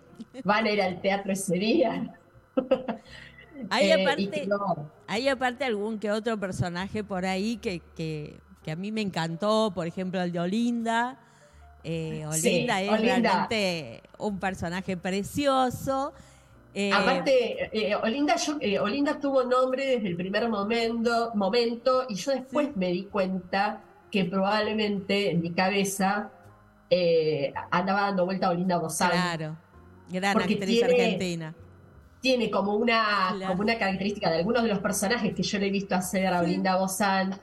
van 0.43 0.65
a 0.65 0.71
ir 0.71 0.81
al 0.81 1.01
teatro 1.01 1.33
ese 1.33 1.55
día. 1.55 2.13
Hay, 3.69 3.91
aparte, 3.91 4.47
hay 5.07 5.27
aparte 5.27 5.65
algún 5.65 5.99
que 5.99 6.11
otro 6.11 6.39
personaje 6.39 7.03
por 7.03 7.25
ahí 7.25 7.57
que, 7.57 7.81
que, 7.95 8.39
a 8.71 8.75
mí 8.75 8.91
me 8.91 9.01
encantó, 9.01 9.71
por 9.73 9.87
ejemplo 9.87 10.21
el 10.21 10.31
de 10.31 10.39
Olinda. 10.39 11.19
Eh, 11.83 12.25
Olinda 12.27 12.81
es 12.81 13.01
realmente 13.01 14.01
un 14.17 14.39
personaje 14.39 14.97
precioso. 14.97 16.13
Eh, 16.73 16.91
aparte, 16.91 17.69
eh, 17.71 17.95
Olinda, 17.95 18.35
yo, 18.35 18.57
Olinda 18.83 19.19
tuvo 19.19 19.43
nombre 19.43 19.85
desde 19.85 20.09
el 20.09 20.17
primer 20.17 20.49
momento, 20.49 21.31
momento 21.33 22.05
y 22.09 22.15
yo 22.15 22.31
después 22.31 22.75
me 22.75 22.91
di 22.91 23.05
cuenta 23.05 23.81
que 24.11 24.25
probablemente 24.25 25.31
en 25.31 25.41
mi 25.41 25.51
cabeza 25.51 26.31
andaba 27.71 28.01
dando 28.01 28.25
vuelta 28.25 28.47
a 28.47 28.49
Olinda 28.51 28.77
Bozán. 28.77 29.11
Claro, 29.11 29.57
gran 30.09 30.37
actriz 30.37 30.83
argentina 30.83 31.55
tiene 32.21 32.49
como 32.49 32.75
una, 32.75 33.35
como 33.47 33.61
una 33.61 33.77
característica 33.77 34.29
de 34.29 34.37
algunos 34.37 34.63
de 34.63 34.69
los 34.69 34.79
personajes 34.79 35.33
que 35.33 35.43
yo 35.43 35.59
le 35.59 35.67
he 35.67 35.71
visto 35.71 35.95
hacer 35.95 36.27
a 36.27 36.41
Olinda 36.41 36.77
Bozán, 36.77 37.35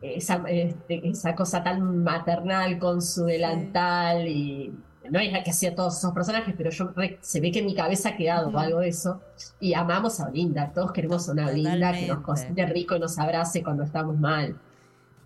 esa, 0.00 0.42
este, 0.48 1.08
esa, 1.08 1.34
cosa 1.34 1.62
tan 1.62 2.02
maternal 2.02 2.78
con 2.78 3.00
su 3.00 3.24
delantal 3.24 4.26
y 4.28 4.72
no 5.10 5.18
es 5.18 5.32
la 5.32 5.42
que 5.42 5.50
hacía 5.50 5.74
todos 5.74 5.98
esos 5.98 6.12
personajes, 6.12 6.54
pero 6.56 6.70
yo 6.70 6.92
se 7.20 7.40
ve 7.40 7.50
que 7.50 7.60
en 7.60 7.66
mi 7.66 7.74
cabeza 7.74 8.10
ha 8.10 8.16
quedado 8.16 8.56
algo 8.58 8.80
de 8.80 8.88
eso. 8.88 9.20
Y 9.60 9.74
amamos 9.74 10.20
a 10.20 10.28
Olinda, 10.28 10.72
todos 10.72 10.92
queremos 10.92 11.28
una 11.28 11.48
Olinda 11.48 11.92
que 11.92 12.06
nos 12.06 12.20
cocine 12.20 12.66
rico 12.66 12.96
y 12.96 13.00
nos 13.00 13.18
abrace 13.18 13.62
cuando 13.62 13.84
estamos 13.84 14.18
mal. 14.18 14.56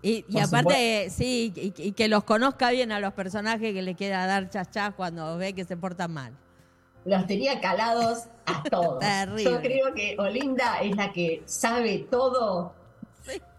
Y, 0.01 0.23
aparte, 0.39 1.09
sí, 1.09 1.51
y, 1.55 1.91
que 1.91 2.07
los 2.07 2.23
conozca 2.23 2.71
bien 2.71 2.93
a 2.93 3.01
los 3.01 3.13
personajes 3.13 3.73
que 3.73 3.81
le 3.81 3.95
queda 3.95 4.25
dar 4.27 4.49
chachás 4.49 4.93
cuando 4.95 5.37
ve 5.37 5.53
que 5.53 5.65
se 5.65 5.75
portan 5.75 6.13
mal 6.13 6.33
los 7.05 7.27
tenía 7.27 7.59
calados 7.59 8.25
a 8.45 8.63
todos. 8.63 9.03
Yo 9.43 9.61
creo 9.61 9.93
que 9.93 10.15
Olinda 10.17 10.79
es 10.81 10.95
la 10.95 11.11
que 11.11 11.43
sabe 11.45 12.07
todo 12.09 12.73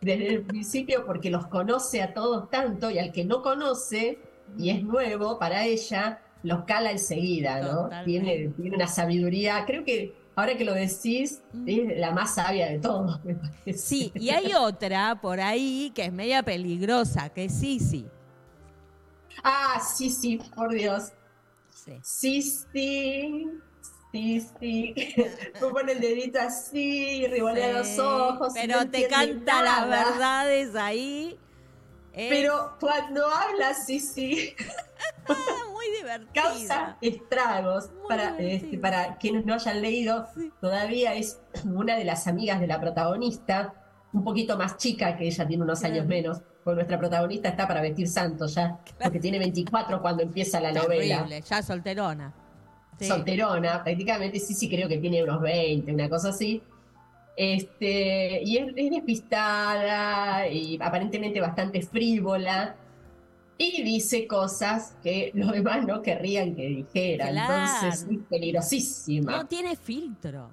desde 0.01 0.29
el 0.29 0.43
principio 0.43 1.05
porque 1.07 1.31
los 1.31 1.47
conoce 1.47 2.03
a 2.03 2.13
todos 2.13 2.51
tanto 2.51 2.91
y 2.91 2.99
al 2.99 3.13
que 3.13 3.25
no 3.25 3.43
conoce 3.43 4.19
y 4.59 4.71
es 4.71 4.83
nuevo 4.83 5.39
para 5.39 5.65
ella, 5.65 6.21
los 6.43 6.65
cala 6.65 6.91
enseguida, 6.91 7.61
¿no? 7.61 7.89
Tiene, 8.05 8.49
tiene 8.57 8.77
una 8.77 8.89
sabiduría, 8.89 9.65
creo 9.65 9.85
que 9.85 10.15
ahora 10.35 10.57
que 10.57 10.65
lo 10.65 10.75
decís, 10.75 11.43
mm. 11.53 11.69
es 11.69 11.99
la 11.99 12.13
más 12.13 12.35
sabia 12.35 12.69
de 12.69 12.79
todos, 12.79 13.21
Sí, 13.75 14.11
y 14.15 14.31
hay 14.31 14.53
otra 14.55 15.21
por 15.21 15.41
ahí 15.41 15.93
que 15.95 16.07
es 16.07 16.13
media 16.13 16.43
peligrosa, 16.43 17.29
que 17.29 17.45
es 17.45 17.55
Sisi. 17.55 18.07
Ah, 19.45 19.81
sí, 19.81 20.11
sí, 20.11 20.41
por 20.55 20.73
Dios. 20.73 21.13
Sí, 22.03 22.43
sí, 22.43 23.47
sí, 24.13 24.47
sí. 24.59 24.95
Tú 25.61 25.71
pones 25.71 25.97
el 25.97 26.01
dedito 26.01 26.41
así, 26.41 27.27
ribolea 27.27 27.73
los 27.73 27.99
ojos. 27.99 28.53
Pero 28.55 28.89
te 28.91 29.09
canta 29.09 29.63
las 29.63 29.89
verdades 29.89 30.75
ahí. 30.75 31.39
Pero 32.13 32.77
cuando 32.81 33.27
habla, 33.27 33.75
sí, 33.75 34.01
sí. 34.01 34.55
Ah, 35.29 35.35
muy 35.71 35.87
divertido. 35.97 36.33
Causa 36.35 36.99
estragos. 37.01 37.91
para, 38.09 38.37
este, 38.39 38.77
para 38.79 39.17
quienes 39.17 39.47
no 39.47 39.55
hayan 39.55 39.81
leído, 39.81 40.27
todavía 40.61 41.15
es 41.15 41.41
una 41.65 41.97
de 41.97 42.05
las 42.05 42.27
amigas 42.27 42.61
de 42.61 42.67
la 42.67 42.81
protagonista, 42.81 43.75
un 44.13 44.25
poquito 44.25 44.57
más 44.57 44.77
chica, 44.77 45.17
que 45.17 45.27
ella 45.27 45.47
tiene 45.47 45.63
unos 45.63 45.83
años 45.85 46.07
menos 46.07 46.41
porque 46.65 46.77
nuestra 46.77 46.99
protagonista 46.99 47.49
está 47.49 47.67
para 47.67 47.81
vestir 47.81 48.09
santo 48.09 48.47
ya, 48.47 48.79
porque 49.03 49.19
tiene 49.19 49.39
24 49.39 50.01
cuando 50.01 50.23
empieza 50.23 50.61
la 50.61 50.73
novela. 50.73 51.27
ya 51.39 51.63
solterona. 51.63 52.35
Solterona, 53.01 53.83
prácticamente, 53.83 54.39
sí, 54.39 54.53
sí, 54.53 54.69
creo 54.69 54.87
que 54.87 54.99
tiene 54.99 55.23
unos 55.23 55.41
20, 55.41 55.91
una 55.93 56.09
cosa 56.11 56.31
así. 56.31 56.63
Este, 57.35 58.43
y 58.43 58.59
es, 58.59 58.75
despistada 58.75 60.47
y 60.47 60.79
aparentemente 60.81 61.41
bastante 61.41 61.81
frívola. 61.81 62.77
Y 63.57 63.83
dice 63.83 64.27
cosas 64.27 64.97
que 65.03 65.31
los 65.35 65.53
demás 65.53 65.87
no 65.87 66.03
querrían 66.03 66.55
que 66.55 66.67
dijera. 66.67 67.31
Entonces 67.31 68.07
es 68.11 68.19
peligrosísima. 68.29 69.33
No 69.39 69.47
tiene 69.47 69.77
filtro. 69.77 70.51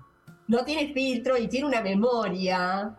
No 0.48 0.64
tiene 0.64 0.94
filtro 0.94 1.38
y 1.38 1.48
tiene 1.48 1.68
una 1.68 1.82
memoria 1.82 2.96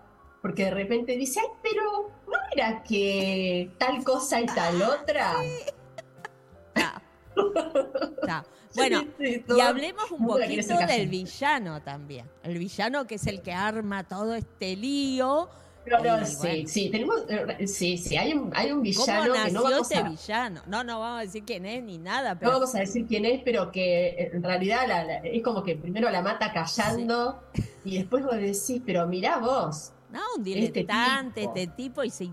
porque 0.49 0.65
de 0.65 0.71
repente 0.71 1.15
dice, 1.15 1.41
ay, 1.41 1.49
pero 1.63 2.11
¿no 2.27 2.39
era 2.51 2.83
que 2.83 3.71
tal 3.77 4.03
cosa 4.03 4.41
y 4.41 4.47
tal 4.47 4.81
otra? 4.81 5.35
Bueno, 8.75 9.03
y 9.19 9.61
hablemos 9.61 10.11
un 10.11 10.27
poquito 10.27 10.79
del 10.79 11.09
villano 11.09 11.83
también. 11.83 12.31
El 12.43 12.59
villano 12.59 13.07
que 13.07 13.17
es 13.17 13.27
el 13.27 13.43
que 13.43 13.53
arma 13.53 14.05
todo 14.05 14.35
este 14.35 14.77
lío. 14.77 15.49
sí, 16.25 16.67
sí, 16.67 16.91
tenemos, 16.91 17.25
eh, 17.29 17.67
sí, 17.67 17.99
sí, 17.99 18.17
hay 18.17 18.35
un, 18.35 18.53
hay 18.55 18.71
un 18.71 18.83
villano 18.83 19.33
¿Cómo 19.33 19.45
que 19.45 19.51
no 19.51 19.63
vamos 19.63 19.91
este 19.91 20.03
villano? 20.09 20.63
No, 20.67 20.85
no 20.85 21.01
vamos 21.01 21.19
a 21.19 21.23
decir 21.25 21.45
quién 21.45 21.67
es 21.67 21.83
ni 21.83 21.99
nada. 21.99 22.39
Pero... 22.39 22.53
No 22.53 22.59
vamos 22.61 22.75
a 22.75 22.81
decir 22.81 23.07
quién 23.07 23.25
es, 23.25 23.43
pero 23.43 23.73
que 23.73 24.31
en 24.33 24.43
realidad 24.43 25.25
es 25.25 25.43
como 25.43 25.63
que 25.63 25.77
primero 25.77 26.09
la 26.11 26.23
mata 26.23 26.53
callando 26.53 27.43
y 27.85 27.99
después 27.99 28.25
vos 28.25 28.37
decís, 28.37 28.83
pero 28.85 29.07
mirá 29.07 29.39
vos, 29.39 29.93
no, 30.13 30.21
un 30.37 30.47
este 30.47 30.61
diletante, 30.61 31.45
este 31.45 31.67
tipo, 31.69 32.03
y 32.05 32.11
si, 32.11 32.33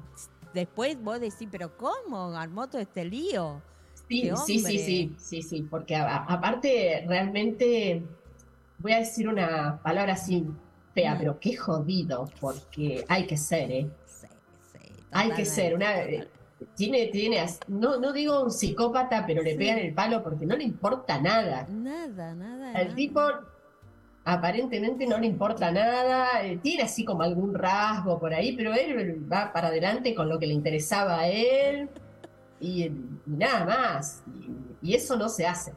después 0.53 1.01
vos 1.01 1.19
decís, 1.19 1.47
pero 1.51 1.75
¿cómo 1.77 2.35
armó 2.35 2.67
todo 2.67 2.81
este 2.81 3.05
lío? 3.05 3.61
Sí, 4.07 4.31
sí, 4.45 4.59
sí, 4.59 4.79
sí, 4.79 5.15
sí, 5.17 5.41
sí, 5.41 5.61
porque 5.63 5.95
aparte 5.95 7.03
realmente 7.07 8.03
voy 8.77 8.91
a 8.93 8.99
decir 8.99 9.27
una 9.27 9.81
palabra 9.81 10.13
así 10.13 10.45
fea, 10.93 11.17
pero 11.17 11.39
qué 11.39 11.55
jodido, 11.55 12.29
porque 12.39 13.03
hay 13.09 13.25
que 13.25 13.35
ser, 13.35 13.71
¿eh? 13.71 13.89
Sí, 14.05 14.27
sí, 14.71 14.93
hay 15.11 15.31
que 15.31 15.43
ser, 15.43 15.73
una 15.75 16.03
eh, 16.03 16.27
tiene, 16.75 17.07
tiene, 17.07 17.43
no, 17.67 17.99
no 17.99 18.13
digo 18.13 18.43
un 18.43 18.51
psicópata, 18.51 19.25
pero 19.25 19.41
le 19.41 19.55
pegan 19.55 19.79
el 19.79 19.93
palo 19.93 20.23
porque 20.23 20.45
no 20.45 20.55
le 20.55 20.63
importa 20.63 21.19
nada. 21.19 21.67
Nada, 21.69 22.33
nada. 22.33 22.73
El 22.73 22.95
tipo 22.95 23.21
aparentemente 24.25 25.05
no 25.05 25.19
le 25.19 25.27
importa 25.27 25.71
nada, 25.71 26.43
eh, 26.43 26.57
tiene 26.57 26.83
así 26.83 27.05
como 27.05 27.21
algún 27.21 27.53
rasgo 27.53 28.19
por 28.19 28.33
ahí, 28.33 28.55
pero 28.57 28.73
él 28.73 29.31
va 29.31 29.53
para 29.53 29.67
adelante 29.67 30.15
con 30.15 30.27
lo 30.27 30.39
que 30.39 30.47
le 30.47 30.53
interesaba 30.53 31.19
a 31.19 31.27
él 31.27 31.87
y, 32.59 32.91
nada 33.27 33.65
más. 33.65 34.23
Y, 34.81 34.95
eso 34.95 35.15
no 35.15 35.29
se 35.29 35.45
hace. 35.45 35.73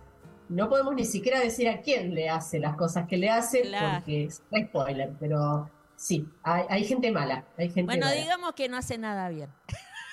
No 0.48 0.70
podemos 0.70 0.94
ni 0.94 1.04
siquiera 1.04 1.40
decir 1.40 1.68
a 1.68 1.82
quién 1.82 2.14
le 2.14 2.30
hace 2.30 2.58
las 2.58 2.74
cosas 2.74 3.06
que 3.06 3.18
le 3.18 3.28
hace, 3.28 3.70
porque 3.94 4.24
es 4.24 4.42
spoiler, 4.66 5.12
pero 5.20 5.70
sí, 5.94 6.26
hay, 6.42 6.84
gente 6.84 7.12
mala. 7.12 7.44
Hay 7.58 7.68
gente 7.68 7.82
bueno, 7.82 8.10
digamos 8.10 8.54
que 8.54 8.66
no 8.70 8.78
hace 8.78 8.96
nada 8.96 9.28
bien. 9.28 9.50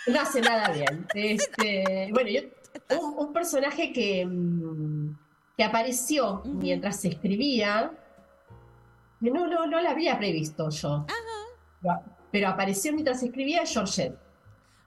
No 0.08 0.20
hace 0.20 0.42
nada 0.42 0.70
bien. 0.74 1.08
Este, 1.14 2.10
bueno, 2.12 2.50
un, 3.18 3.32
personaje 3.32 3.94
que, 3.94 4.26
mm, 4.26 5.18
que 5.56 5.64
apareció 5.64 6.44
mientras 6.46 7.00
se 7.00 7.08
escribía, 7.10 7.94
no, 9.32 9.48
no, 9.48 9.66
no 9.66 9.82
la 9.82 9.92
había 9.92 10.18
previsto 10.18 10.70
yo. 10.70 11.06
Pero 12.32 12.50
apareció 12.50 12.92
mientras 12.94 13.22
escribía 13.24 13.66
Georgette. 13.66 14.18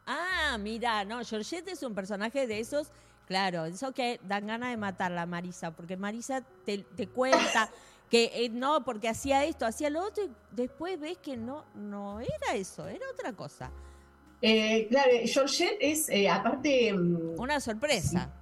Ah, 0.07 0.57
mira, 0.59 1.05
no, 1.05 1.23
Georgette 1.23 1.69
es 1.69 1.83
un 1.83 1.95
personaje 1.95 2.47
de 2.47 2.61
esos, 2.61 2.89
claro, 3.27 3.67
eso 3.67 3.93
que 3.93 4.19
dan 4.23 4.47
ganas 4.47 4.71
de 4.71 4.79
matarla, 4.79 5.27
Marisa, 5.27 5.71
porque 5.71 5.99
Marisa 5.99 6.43
te, 6.65 6.85
cuenta 7.09 7.71
que 8.11 8.31
eh, 8.33 8.49
no, 8.49 8.85
porque 8.85 9.09
hacía 9.09 9.45
esto, 9.45 9.67
hacía 9.67 9.91
lo 9.91 10.03
otro, 10.03 10.25
y 10.25 10.31
después 10.51 10.99
ves 10.99 11.19
que 11.19 11.37
no, 11.37 11.67
no 11.75 12.21
era 12.21 12.55
eso, 12.55 12.89
era 12.89 13.05
otra 13.13 13.35
cosa. 13.35 13.71
Eh, 14.41 14.87
claro, 14.89 15.11
Georgette 15.25 15.77
es, 15.79 16.09
eh, 16.09 16.29
aparte... 16.29 16.93
Mm, 16.95 17.39
una 17.39 17.61
sorpresa. 17.61 18.33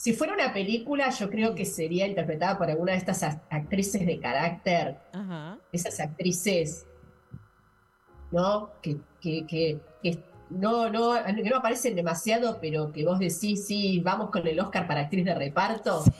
Si, 0.00 0.14
fuera 0.14 0.32
una 0.32 0.50
película, 0.54 1.10
yo 1.10 1.28
creo 1.28 1.54
que 1.54 1.66
sería 1.66 2.06
interpretada 2.06 2.56
por 2.56 2.70
alguna 2.70 2.92
de 2.92 2.98
estas 2.98 3.22
actrices 3.50 4.06
de 4.06 4.18
carácter, 4.18 4.96
esas 5.72 6.00
actrices, 6.00 6.86
¿no? 8.30 8.70
Que, 8.80 8.96
que, 9.20 9.46
que, 9.46 9.78
que 10.02 10.18
no, 10.48 10.88
no, 10.88 11.12
que 11.22 11.50
no 11.50 11.58
aparecen 11.58 11.94
demasiado, 11.94 12.56
pero 12.62 12.90
que 12.92 13.04
vos 13.04 13.18
decís, 13.18 13.66
sí, 13.66 14.00
vamos 14.00 14.30
con 14.30 14.46
el 14.46 14.58
Oscar 14.58 14.86
para 14.86 15.02
actriz 15.02 15.26
de 15.26 15.34
reparto. 15.34 16.02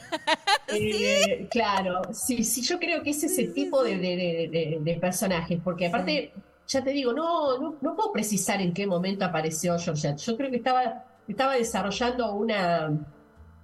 Eh, 0.72 1.48
claro, 1.50 2.00
sí, 2.12 2.44
sí, 2.44 2.62
yo 2.62 2.78
creo 2.78 3.02
que 3.02 3.10
es 3.10 3.24
ese 3.24 3.48
tipo 3.48 3.82
de, 3.82 4.98
personajes, 5.00 5.58
porque 5.64 5.88
aparte, 5.88 6.32
ya 6.68 6.84
te 6.84 6.90
digo, 6.90 7.12
no, 7.12 7.58
no, 7.58 7.96
puedo 7.96 8.12
precisar 8.12 8.62
en 8.62 8.72
qué 8.72 8.86
momento 8.86 9.24
apareció 9.24 9.76
Georgette. 9.76 10.18
Yo 10.18 10.36
creo 10.36 10.48
que 10.48 10.58
estaba, 10.58 11.04
estaba 11.26 11.54
desarrollando 11.54 12.34
una, 12.34 12.88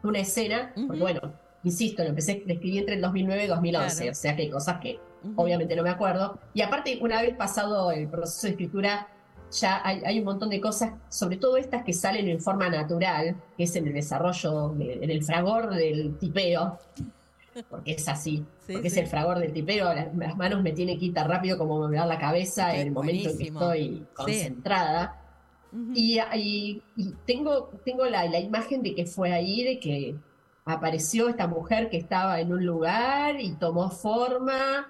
una 0.06 0.20
escena, 0.20 0.72
porque 0.86 1.00
bueno, 1.00 1.20
insisto, 1.64 2.02
lo 2.02 2.10
empecé 2.10 2.32
a 2.32 2.34
escribir 2.52 2.80
entre 2.80 2.94
el 2.96 3.00
2009 3.00 3.44
y 3.44 3.46
2011, 3.46 4.10
o 4.10 4.14
sea 4.14 4.36
que 4.36 4.42
hay 4.42 4.50
cosas 4.50 4.80
que 4.80 4.98
obviamente 5.34 5.74
no 5.74 5.82
me 5.82 5.90
acuerdo. 5.90 6.38
Y 6.54 6.62
aparte, 6.62 6.98
una 7.00 7.20
vez 7.22 7.34
pasado 7.34 7.90
el 7.90 8.08
proceso 8.08 8.46
de 8.46 8.52
escritura, 8.52 9.08
ya 9.50 9.80
hay, 9.84 10.18
un 10.18 10.24
montón 10.24 10.50
de 10.50 10.60
cosas, 10.60 10.92
sobre 11.08 11.36
todo 11.36 11.56
estas 11.56 11.84
que 11.84 11.92
salen 11.92 12.28
en 12.28 12.40
forma 12.40 12.68
natural, 12.68 13.36
que 13.56 13.64
es 13.64 13.76
en 13.76 13.86
el 13.86 13.94
desarrollo, 13.94 14.74
en 14.78 15.10
el 15.10 15.22
fragor 15.22 15.74
del 15.74 16.16
tipeo, 16.18 16.78
porque 17.70 17.92
es 17.92 18.08
así, 18.08 18.44
porque 18.70 18.88
es 18.88 18.96
el 18.96 19.06
fragor 19.06 19.38
del 19.38 19.52
tipeo, 19.52 19.92
las, 19.94 20.36
manos 20.36 20.62
me 20.62 20.72
tienen 20.72 20.96
que 20.96 21.06
quitar 21.06 21.28
rápido 21.28 21.56
como 21.56 21.86
me 21.88 21.96
da 21.96 22.06
la 22.06 22.18
cabeza 22.18 22.74
en 22.74 22.88
el 22.88 22.92
momento 22.92 23.30
en 23.30 23.38
que 23.38 23.44
estoy 23.44 24.06
concentrada. 24.14 25.22
Y, 25.94 26.82
tengo, 27.26 27.70
tengo 27.84 28.06
la, 28.06 28.26
la 28.26 28.40
imagen 28.40 28.82
de 28.82 28.94
que 28.94 29.06
fue 29.06 29.32
ahí, 29.32 29.64
de 29.64 29.80
que 29.80 30.16
apareció 30.64 31.28
esta 31.28 31.46
mujer 31.46 31.90
que 31.90 31.96
estaba 31.96 32.40
en 32.40 32.52
un 32.52 32.64
lugar 32.64 33.40
y 33.40 33.52
tomó 33.52 33.90
forma 33.90 34.88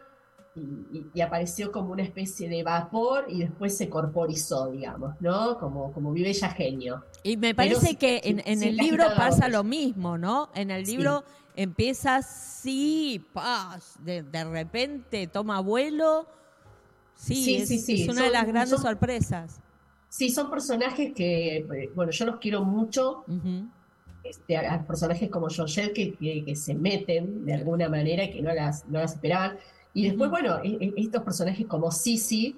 y, 1.14 1.20
apareció 1.20 1.70
como 1.70 1.92
una 1.92 2.02
especie 2.02 2.48
de 2.48 2.62
vapor 2.62 3.26
y 3.28 3.40
después 3.40 3.76
se 3.76 3.88
corporizó, 3.88 4.70
digamos, 4.70 5.14
¿no? 5.20 5.58
Como, 5.58 5.92
como 5.92 6.10
mi 6.10 6.22
bella 6.22 6.48
genio. 6.50 7.04
Y 7.22 7.36
me 7.36 7.54
parece 7.54 7.96
que 7.96 8.20
en, 8.24 8.62
el 8.62 8.76
libro 8.76 9.04
pasa 9.16 9.48
lo 9.48 9.64
mismo, 9.64 10.16
¿no? 10.16 10.48
En 10.54 10.70
el 10.70 10.84
libro 10.84 11.24
empieza 11.56 12.16
así, 12.16 13.24
paz, 13.32 13.96
de, 14.02 14.44
repente 14.44 15.26
toma 15.26 15.60
vuelo. 15.60 16.26
Sí, 17.14 17.56
es, 17.56 17.70
es 17.70 18.08
una 18.08 18.24
de 18.24 18.30
las 18.30 18.46
grandes 18.46 18.80
sorpresas. 18.80 19.60
Sí, 20.08 20.30
son 20.30 20.50
personajes 20.50 21.12
que, 21.14 21.58
eh, 21.58 21.90
bueno, 21.94 22.12
yo 22.12 22.26
los 22.26 22.36
quiero 22.38 22.64
mucho. 22.64 23.24
Este, 24.24 24.56
a, 24.56 24.84
personajes 24.84 25.30
como 25.30 25.48
Georgette 25.48 25.92
que, 25.92 26.44
que, 26.44 26.56
se 26.56 26.74
meten 26.74 27.44
de 27.44 27.54
alguna 27.54 27.88
manera 27.88 28.24
y 28.24 28.30
que 28.30 28.42
no 28.42 28.52
las, 28.52 28.86
no 28.88 28.98
las 28.98 29.14
esperaban. 29.14 29.56
Y 29.94 30.08
después, 30.08 30.30
bueno, 30.30 30.58
e, 30.62 30.76
e, 30.80 30.94
estos 30.96 31.22
personajes 31.22 31.66
como 31.66 31.90
Sisi 31.90 32.56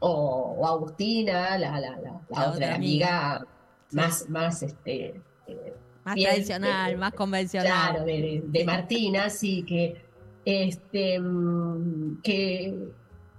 o, 0.00 0.66
Agustina, 0.66 1.58
la, 1.58 2.20
otra, 2.28 2.74
amiga, 2.74 3.46
más, 3.92 4.28
más 4.28 4.62
este, 4.62 5.20
eh, 5.46 5.74
más 6.04 6.14
tradicional, 6.16 6.92
eh, 6.92 6.96
más 6.96 7.12
convencional. 7.14 7.92
Claro, 7.92 8.04
de, 8.04 8.64
Martina, 8.66 9.30
sí, 9.30 9.62
que, 9.62 10.02
este, 10.44 11.18
mm, 11.18 12.20
que, 12.22 12.88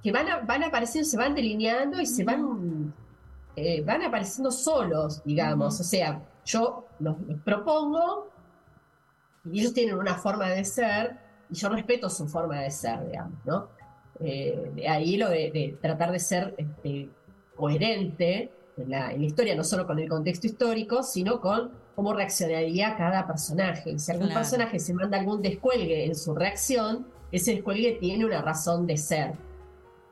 que 0.04 0.12
van, 0.12 0.46
van 0.46 0.64
apareciendo, 0.64 1.08
se 1.08 1.18
van 1.18 1.36
delineando 1.36 2.02
y 2.02 2.06
se 2.06 2.24
van, 2.24 2.94
eh, 3.58 3.82
van 3.82 4.04
apareciendo 4.04 4.52
solos, 4.52 5.24
digamos. 5.26 5.80
O 5.80 5.84
sea, 5.84 6.22
yo 6.46 6.86
los, 7.00 7.20
los, 7.22 7.39
propongo 7.41 8.30
y 9.52 9.62
ellos 9.62 9.74
tienen 9.74 9.98
una 9.98 10.15
forma 10.15 10.48
de 10.50 10.63
ser 10.63 11.17
y 11.50 11.56
yo 11.56 11.70
respeto 11.70 12.10
su 12.10 12.28
forma 12.28 12.62
de 12.62 12.70
ser, 12.70 13.06
digamos, 13.08 13.39
¿no? 13.46 13.67
Eh, 14.20 14.72
de 14.76 14.88
ahí 14.88 15.17
lo 15.17 15.30
de, 15.30 15.78
tratar 15.82 16.12
de 16.12 16.20
ser 16.20 16.54
este, 16.58 17.10
coherente 17.56 18.52
en 18.78 18.91
la, 18.91 19.13
historia, 19.13 19.56
no 19.56 19.63
solo 19.63 19.88
con 19.88 19.98
el 19.98 20.08
contexto 20.08 20.46
histórico, 20.46 21.02
sino 21.02 21.41
con 21.41 21.72
cómo 21.96 22.13
reaccionaría 22.13 22.96
cada 22.96 23.26
personaje. 23.26 23.91
Y 23.91 24.00
si 24.00 24.12
algún 24.12 24.30
personaje 24.30 24.78
se 24.78 24.93
manda 24.93 25.17
algún 25.17 25.41
descuelgue 25.41 26.06
en 26.06 26.15
su 26.15 26.36
reacción, 26.36 27.08
ese 27.32 27.56
descuelgue 27.56 27.98
tiene 28.00 28.24
una 28.24 28.41
razón 28.41 28.86
de 28.86 28.98
ser. 28.98 29.34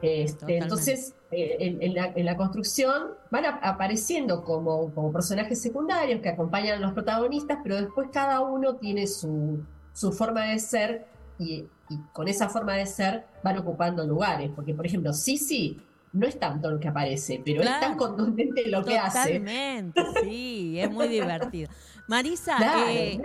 Este, 0.01 0.57
entonces, 0.57 1.15
eh, 1.35 1.77
en, 2.15 2.25
la, 2.25 2.37
construcción 2.37 3.09
van 3.29 3.45
apareciendo 3.61 4.43
como, 4.43 4.93
como 4.93 5.11
personajes 5.11 5.61
secundarios 5.61 6.21
que 6.21 6.29
acompañan 6.29 6.77
a 6.77 6.79
los 6.79 6.93
protagonistas, 6.93 7.59
pero 7.61 7.75
después 7.75 8.09
cada 8.11 8.41
uno 8.41 8.75
tiene 8.75 9.05
su, 9.07 9.63
su 9.93 10.11
forma 10.11 10.45
de 10.45 10.59
ser 10.59 11.07
y, 11.37 11.65
con 12.13 12.27
esa 12.27 12.49
forma 12.49 12.73
de 12.73 12.85
ser 12.85 13.25
van 13.43 13.57
ocupando 13.57 14.05
lugares. 14.05 14.49
Porque, 14.55 14.73
por 14.73 14.85
ejemplo, 14.85 15.13
Sisi 15.13 15.79
no 16.13 16.25
es 16.25 16.39
tanto 16.39 16.71
lo 16.71 16.79
que 16.79 16.87
aparece, 16.87 17.41
pero 17.43 17.61
es 17.61 17.79
tan 17.79 17.97
contundente 17.97 18.67
lo 18.67 18.83
que 18.83 18.97
hace. 18.97 19.39
Totalmente, 19.39 20.01
sí, 20.23 20.79
es 20.79 20.89
muy 20.89 21.09
divertido. 21.09 21.69
Marisa, 22.07 22.57
eh, 22.89 23.19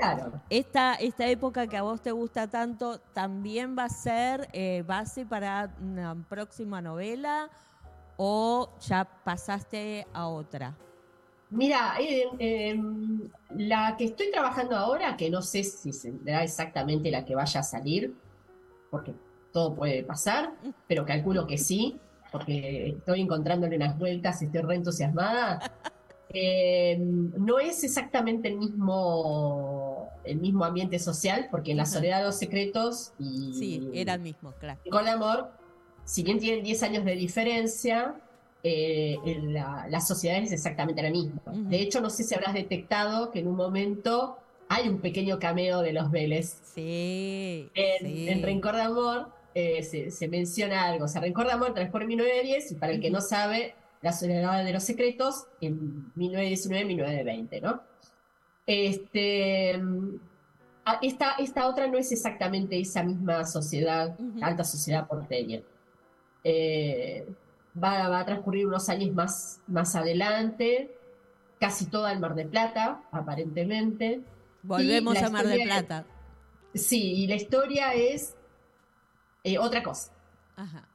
Esta, 0.48 0.94
esta 0.94 1.28
época 1.28 1.66
que 1.68 1.76
a 1.76 1.82
vos 1.82 2.02
te 2.02 2.10
gusta 2.12 2.48
tanto, 2.48 2.98
¿también 3.12 3.76
va 3.78 3.84
a 3.84 3.88
ser 3.88 4.48
eh, 4.52 4.82
base 4.86 5.24
para 5.24 5.74
una 5.80 6.16
próxima 6.28 6.80
novela 6.80 7.50
o 8.22 8.68
ya 8.86 9.08
pasaste 9.24 10.06
a 10.12 10.28
otra? 10.28 10.76
Mira, 11.48 11.94
la 13.56 13.96
que 13.96 14.04
estoy 14.04 14.30
trabajando 14.30 14.76
ahora, 14.76 15.16
que 15.16 15.30
no 15.30 15.40
sé 15.40 15.64
si 15.64 15.90
será 15.90 16.44
exactamente 16.44 17.10
la 17.10 17.24
que 17.24 17.34
vaya 17.34 17.60
a 17.60 17.62
salir, 17.62 18.14
porque 18.90 19.14
todo 19.54 19.74
puede 19.74 20.04
pasar, 20.04 20.52
pero 20.86 21.06
calculo 21.06 21.46
que 21.46 21.56
sí, 21.56 21.98
porque 22.30 22.90
estoy 22.98 23.22
encontrándole 23.22 23.76
unas 23.76 23.98
vueltas, 23.98 24.42
estoy 24.42 24.60
re 24.60 24.74
entusiasmada. 24.74 25.58
Em, 26.32 27.32
no 27.44 27.58
es 27.58 27.82
exactamente 27.82 28.46
el 28.46 28.56
mismo, 28.56 30.08
el 30.22 30.38
mismo 30.38 30.64
ambiente 30.64 31.00
social, 31.00 31.48
porque 31.50 31.72
en 31.72 31.78
La 31.78 31.86
Soledad 31.86 32.20
de 32.20 32.26
los 32.26 32.38
Secretos 32.38 33.12
y. 33.18 33.52
Sí, 33.54 33.90
era 33.92 34.14
el 34.14 34.20
mismo, 34.20 34.52
claro. 34.52 34.78
Con 34.92 35.08
amor, 35.08 35.50
si 36.04 36.22
bien 36.22 36.38
tienen 36.38 36.64
10 36.64 36.82
años 36.82 37.04
de 37.04 37.14
diferencia, 37.14 38.14
eh, 38.62 39.16
la, 39.42 40.00
sociedad 40.00 40.38
es 40.38 40.52
exactamente 40.52 41.02
la 41.02 41.10
misma. 41.10 41.40
De 41.46 41.80
hecho, 41.80 42.00
no 42.00 42.10
sé 42.10 42.24
si 42.24 42.34
habrás 42.34 42.54
detectado 42.54 43.30
que 43.30 43.40
en 43.40 43.48
un 43.48 43.56
momento 43.56 44.38
hay 44.68 44.88
un 44.88 45.00
pequeño 45.00 45.38
cameo 45.38 45.80
de 45.80 45.92
los 45.92 46.10
Vélez. 46.10 46.60
Sí. 46.74 47.70
En, 47.74 48.42
Rencor 48.42 48.76
de 48.76 48.82
Amor 48.82 49.28
eh, 49.54 49.82
se, 49.82 50.28
menciona 50.28 50.84
algo. 50.84 51.06
O 51.06 51.08
sea, 51.08 51.20
Rencor 51.20 51.46
de 51.46 51.52
Amor 51.52 51.74
por 51.90 52.06
1910 52.06 52.72
y 52.72 52.74
para 52.74 52.92
el 52.92 53.00
que 53.00 53.10
no 53.10 53.20
sabe, 53.20 53.74
La 54.02 54.12
Soledad 54.12 54.64
de 54.64 54.72
los 54.72 54.84
Secretos 54.84 55.46
en 55.60 56.12
1919-1920, 56.14 57.62
¿no? 57.62 57.82
Este, 58.66 59.80
esta, 61.02 61.32
esta 61.38 61.66
otra 61.66 61.86
no 61.88 61.98
es 61.98 62.12
exactamente 62.12 62.78
esa 62.78 63.02
misma 63.02 63.44
sociedad, 63.44 64.16
alta 64.42 64.64
sociedad 64.64 65.08
porteña. 65.08 65.62
Eh, 66.44 67.26
va, 67.82 68.18
a 68.18 68.24
transcurrir 68.24 68.66
unos 68.66 68.88
años 68.88 69.14
más, 69.14 69.60
más 69.66 69.94
adelante, 69.94 70.90
casi 71.58 71.86
toda 71.86 72.12
el 72.12 72.20
Mar 72.20 72.34
de 72.34 72.46
Plata, 72.46 73.02
aparentemente. 73.12 74.22
Volvemos 74.62 75.16
a 75.18 75.30
Mar 75.30 75.46
de 75.46 75.60
Plata. 75.60 76.06
sí, 76.74 77.14
y 77.14 77.26
la 77.26 77.36
historia 77.36 77.94
es 77.94 78.36
eh, 79.44 79.58
otra 79.58 79.82
cosa. 79.82 80.12
Ajá, 80.56 80.86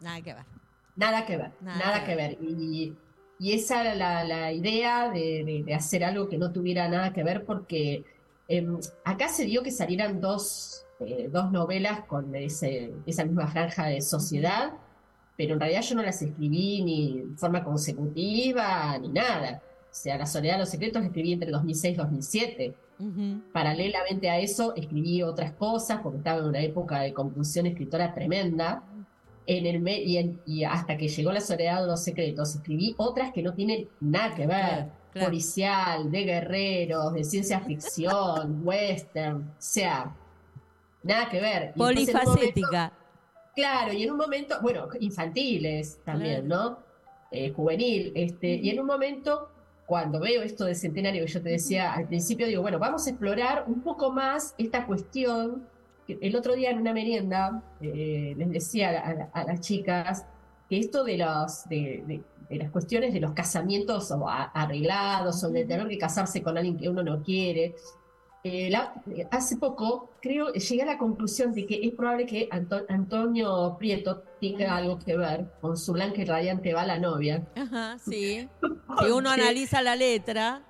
nada 0.00 0.20
que 0.22 0.34
ver. 0.34 0.44
Nada 0.96 1.24
que 1.24 1.36
ver, 1.36 1.52
nada, 1.62 2.04
que, 2.04 2.14
ver. 2.14 2.38
Y, 2.42 2.94
esa 3.38 3.80
era 3.80 4.24
la, 4.24 4.52
idea 4.52 5.10
de, 5.10 5.64
hacer 5.74 6.04
algo 6.04 6.28
que 6.28 6.36
no 6.36 6.52
tuviera 6.52 6.88
nada 6.88 7.12
que 7.14 7.22
ver, 7.22 7.46
porque 7.46 8.04
em, 8.48 8.78
acá 9.04 9.28
se 9.28 9.46
dio 9.46 9.62
que 9.62 9.70
salieran 9.70 10.20
dos, 10.20 10.84
eh, 10.98 11.30
dos 11.32 11.50
novelas 11.50 12.04
con 12.04 12.34
ese, 12.34 12.92
esa 13.06 13.24
misma 13.24 13.46
franja 13.46 13.86
de 13.86 14.02
sociedad 14.02 14.74
pero 15.40 15.54
en 15.54 15.60
realidad 15.60 15.80
yo 15.80 15.94
no 15.94 16.02
las 16.02 16.20
escribí 16.20 16.82
ni 16.82 17.20
de 17.22 17.36
forma 17.38 17.64
consecutiva 17.64 18.98
ni 18.98 19.08
nada. 19.08 19.62
O 19.84 19.88
sea, 19.90 20.18
La 20.18 20.26
Soledad 20.26 20.56
de 20.56 20.58
los 20.60 20.68
Secretos 20.68 21.00
la 21.00 21.06
escribí 21.06 21.32
entre 21.32 21.50
2006 21.50 21.94
y 21.94 21.96
2007. 21.96 22.74
Paralelamente 23.50 24.28
a 24.28 24.38
eso 24.38 24.74
escribí 24.76 25.22
otras 25.22 25.52
cosas 25.52 26.00
porque 26.02 26.18
estaba 26.18 26.40
en 26.40 26.44
una 26.44 26.60
época 26.60 27.00
de 27.00 27.14
compulsión 27.14 27.64
escritora 27.64 28.12
tremenda. 28.12 28.82
En 29.46 29.64
el 29.64 29.82
y, 30.44 30.62
hasta 30.64 30.98
que 30.98 31.08
llegó 31.08 31.32
La 31.32 31.40
Soledad 31.40 31.80
de 31.80 31.86
los 31.86 32.04
Secretos 32.04 32.56
escribí 32.56 32.94
otras 32.98 33.32
que 33.32 33.42
no 33.42 33.54
tienen 33.54 33.88
nada 33.98 34.34
que 34.34 34.46
ver. 34.46 34.88
Policial, 35.24 36.10
de 36.10 36.22
guerreros, 36.22 37.14
de 37.14 37.24
ciencia 37.24 37.60
ficción, 37.60 38.60
western, 38.62 39.38
o 39.38 39.54
sea, 39.56 40.14
nada 41.02 41.30
que 41.30 41.40
ver. 41.40 41.72
Polifacética 41.72 42.92
Claro, 43.54 43.92
y 43.92 44.02
en 44.02 44.10
un 44.10 44.16
momento, 44.16 44.56
bueno, 44.62 44.88
infantiles 45.00 46.00
también, 46.04 46.46
¿no? 46.46 46.78
Eh, 47.30 47.52
juvenil, 47.52 48.12
este, 48.14 48.54
y 48.54 48.70
en 48.70 48.80
un 48.80 48.86
momento, 48.86 49.50
cuando 49.86 50.20
veo 50.20 50.42
esto 50.42 50.64
de 50.64 50.74
centenario 50.74 51.24
que 51.24 51.32
yo 51.32 51.42
te 51.42 51.50
decía 51.50 51.92
al 51.92 52.06
principio, 52.06 52.46
digo, 52.46 52.62
bueno, 52.62 52.78
vamos 52.78 53.06
a 53.06 53.10
explorar 53.10 53.64
un 53.66 53.82
poco 53.82 54.12
más 54.12 54.54
esta 54.58 54.86
cuestión. 54.86 55.66
El 56.08 56.34
otro 56.34 56.54
día 56.54 56.70
en 56.70 56.80
una 56.80 56.92
merienda 56.92 57.62
eh, 57.80 58.34
les 58.36 58.50
decía 58.50 59.30
a, 59.32 59.44
las 59.44 59.60
chicas 59.60 60.26
que 60.68 60.78
esto 60.78 61.04
de, 61.04 61.18
los, 61.18 61.68
de, 61.68 62.22
las 62.50 62.70
cuestiones 62.70 63.12
de 63.12 63.20
los 63.20 63.32
casamientos 63.32 64.10
o 64.10 64.28
arreglados 64.28 65.44
o 65.44 65.50
de 65.50 65.64
tener 65.64 65.86
que 65.86 65.98
casarse 65.98 66.42
con 66.42 66.56
alguien 66.56 66.76
que 66.76 66.88
uno 66.88 67.02
no 67.04 67.22
quiere, 67.22 67.76
eh, 68.42 68.72
hace 69.30 69.58
poco, 69.58 70.12
creo, 70.22 70.52
llegué 70.52 70.82
a 70.82 70.86
la 70.86 70.98
conclusión 70.98 71.52
de 71.52 71.66
que 71.66 71.80
es 71.82 71.92
probable 71.92 72.24
que 72.24 72.48
Antonio 72.88 73.76
Prieto 73.78 74.22
tenga 74.40 74.76
algo 74.76 74.98
que 74.98 75.16
ver 75.16 75.52
con 75.60 75.76
su 75.76 75.92
blanca 75.92 76.22
y 76.22 76.24
radiante 76.24 76.72
va 76.72 76.86
la 76.86 76.98
novia. 76.98 77.46
Ajá, 77.54 77.98
sí. 77.98 78.48
si 79.00 79.10
uno 79.10 79.30
analiza 79.30 79.82
la 79.82 79.94
letra, 79.94 80.62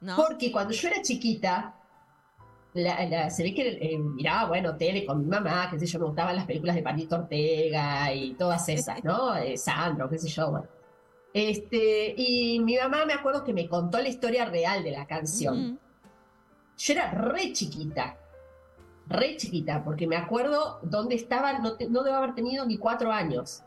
¿no? 0.00 0.16
Porque 0.16 0.50
cuando 0.50 0.74
yo 0.74 0.88
era 0.88 1.00
chiquita, 1.00 1.76
se 2.74 3.42
ve 3.42 3.54
que 3.54 3.78
eh, 3.80 3.98
miraba, 3.98 4.48
bueno, 4.48 4.76
tele 4.76 5.06
con 5.06 5.20
mi 5.20 5.26
mamá, 5.26 5.68
qué 5.70 5.78
sé 5.78 5.86
yo, 5.86 6.00
me 6.00 6.06
gustaban 6.06 6.34
las 6.34 6.44
películas 6.44 6.74
de 6.74 6.82
Panito 6.82 7.16
Ortega 7.16 8.12
y 8.12 8.34
todas 8.34 8.68
esas, 8.68 9.02
¿no? 9.04 9.36
Eh, 9.36 9.56
Sandro, 9.56 10.08
qué 10.08 10.18
sé 10.18 10.28
yo, 10.28 10.50
bueno. 10.50 10.66
Este, 11.32 12.14
y 12.16 12.58
mi 12.60 12.76
mamá 12.76 13.04
me 13.04 13.12
acuerdo 13.12 13.44
que 13.44 13.52
me 13.52 13.68
contó 13.68 13.98
la 13.98 14.08
historia 14.08 14.46
real 14.46 14.82
de 14.82 14.90
la 14.90 15.06
canción. 15.06 15.78
Yo 16.76 16.92
era 16.92 17.10
re 17.10 17.52
chiquita, 17.52 18.16
re 19.08 19.36
chiquita, 19.36 19.82
porque 19.82 20.06
me 20.06 20.16
acuerdo 20.16 20.78
dónde 20.82 21.14
estaba, 21.14 21.58
no, 21.58 21.76
no 21.88 22.02
debo 22.02 22.16
haber 22.16 22.34
tenido 22.34 22.66
ni 22.66 22.76
cuatro 22.76 23.12
años. 23.12 23.62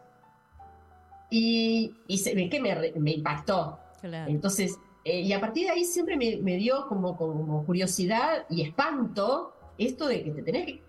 Y, 1.29 1.95
se 2.17 2.33
ve 2.33 2.49
que 2.49 2.59
me, 2.59 3.11
impactó. 3.11 3.79
Entonces, 4.01 4.77
eh, 5.03 5.21
y 5.21 5.33
a 5.33 5.39
partir 5.39 5.65
de 5.65 5.71
ahí 5.71 5.85
siempre 5.85 6.17
me, 6.17 6.55
dio 6.57 6.87
como, 6.87 7.15
como, 7.15 7.65
curiosidad 7.65 8.45
y 8.49 8.63
espanto 8.63 9.53
esto 9.77 10.07
de 10.07 10.23
que 10.23 10.31
te 10.31 10.41
tenés 10.41 10.65
que, 10.65 10.83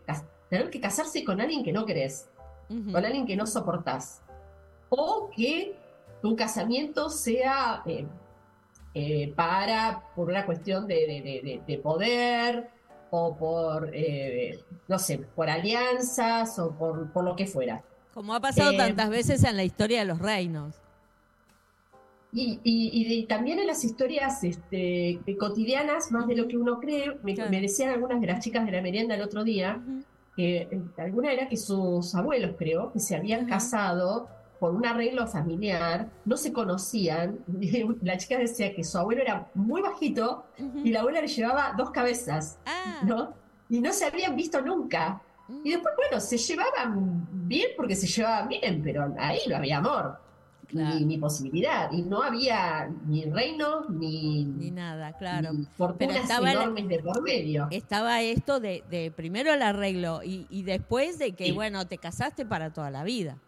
tener 0.49 0.71
que 0.71 0.81
casarse 0.81 1.25
con 1.25 1.41
alguien 1.41 1.63
que 1.63 1.73
no 1.73 1.87
querés, 1.87 2.29
con 2.69 3.05
alguien 3.05 3.27
que 3.27 3.37
no 3.37 3.47
soportás. 3.47 4.23
O 4.89 5.31
que 5.35 5.77
tu 6.23 6.35
casamiento 6.37 7.09
sea 7.11 7.83
eh, 7.87 8.07
eh, 8.93 9.33
para, 9.37 10.03
por 10.17 10.29
una 10.29 10.45
cuestión 10.45 10.87
de, 10.87 11.81
poder 11.83 12.69
o 13.11 13.37
por, 13.37 13.91
eh, 13.93 14.59
no 14.89 14.99
sé, 14.99 15.19
por 15.19 15.49
alianzas 15.49 16.59
o 16.59 16.73
por, 16.73 17.13
por, 17.13 17.25
lo 17.25 17.37
que 17.37 17.47
fuera. 17.47 17.83
Como 18.15 18.35
ha 18.35 18.41
pasado 18.41 18.73
eh, 18.73 18.77
tantas 18.77 19.09
veces 19.11 19.45
en 19.45 19.57
la 19.57 19.65
historia 19.65 20.01
de 20.01 20.07
los 20.07 20.19
reinos. 20.19 20.75
Y, 22.33 23.27
también 23.29 23.59
en 23.59 23.67
las 23.67 23.85
historias 23.85 24.45
este, 24.45 25.21
cotidianas, 25.39 26.13
más 26.13 26.29
de 26.29 26.37
lo 26.37 26.47
que 26.47 26.57
uno 26.57 26.79
cree, 26.79 27.17
me, 27.23 27.35
decían 27.61 27.91
algunas 27.91 28.21
de 28.21 28.29
las 28.29 28.43
chicas 28.43 28.65
de 28.67 28.73
la 28.73 28.83
merienda 28.83 29.17
el 29.17 29.23
otro 29.23 29.43
día, 29.43 29.83
que 30.37 30.69
alguna 30.97 31.33
era 31.33 31.49
que 31.49 31.57
sus 31.57 32.15
abuelos, 32.15 32.55
creo, 32.57 32.93
que 32.93 33.01
se 33.01 33.17
habían 33.17 33.47
casado 33.47 34.29
por 34.61 34.75
un 34.75 34.87
arreglo 34.87 35.27
familiar, 35.27 36.09
no 36.27 36.37
se 36.37 36.53
conocían. 36.53 37.39
La 38.03 38.19
chica 38.19 38.39
decía 38.39 38.75
que 38.75 38.85
su 38.85 38.99
abuelo 38.99 39.23
era 39.23 39.49
muy 39.55 39.81
bajito 39.81 40.45
y 40.85 40.91
la 40.91 41.01
abuela 41.01 41.23
le 41.23 41.29
llevaba 41.29 41.75
dos 41.77 41.91
cabezas, 41.91 42.59
ah. 42.67 43.01
¿no? 43.05 43.33
Y 43.71 43.81
no 43.81 43.93
se 43.93 44.05
habían 44.05 44.37
visto 44.37 44.61
nunca. 44.61 45.23
Mm. 45.49 45.61
Y 45.65 45.71
después, 45.71 45.95
bueno, 45.97 46.21
se 46.21 46.37
llevaban 46.37 47.27
bien 47.49 47.69
porque 47.77 47.97
se 47.97 48.07
llevaban 48.07 48.49
bien, 48.49 48.83
pero 48.85 49.15
ahí 49.19 49.41
no 49.49 49.57
había 49.57 49.79
amor. 49.79 50.21
Ni, 50.73 51.19
posibilidad. 51.19 51.91
Y 51.91 52.03
no 52.03 52.23
había 52.23 52.89
ni 53.07 53.25
reino, 53.25 53.87
ni, 53.89 54.45
ni 54.45 54.71
nada, 54.71 55.15
claro. 55.15 55.51
fortunas 55.77 56.19
estaba 56.19 56.53
enormes 56.53 56.87
de 56.87 57.01
por 57.01 57.23
medio. 57.23 57.67
Estaba 57.73 58.23
esto 58.23 58.61
de, 58.61 59.13
primero 59.17 59.53
el 59.53 59.63
arreglo 59.63 60.21
y, 60.23 60.63
después 60.63 61.19
de 61.19 61.33
que, 61.33 61.51
bueno, 61.51 61.89
te 61.89 61.99
casaste 61.99 62.47
para 62.47 62.73
toda 62.73 62.91
la 62.91 63.03
vida. 63.03 63.39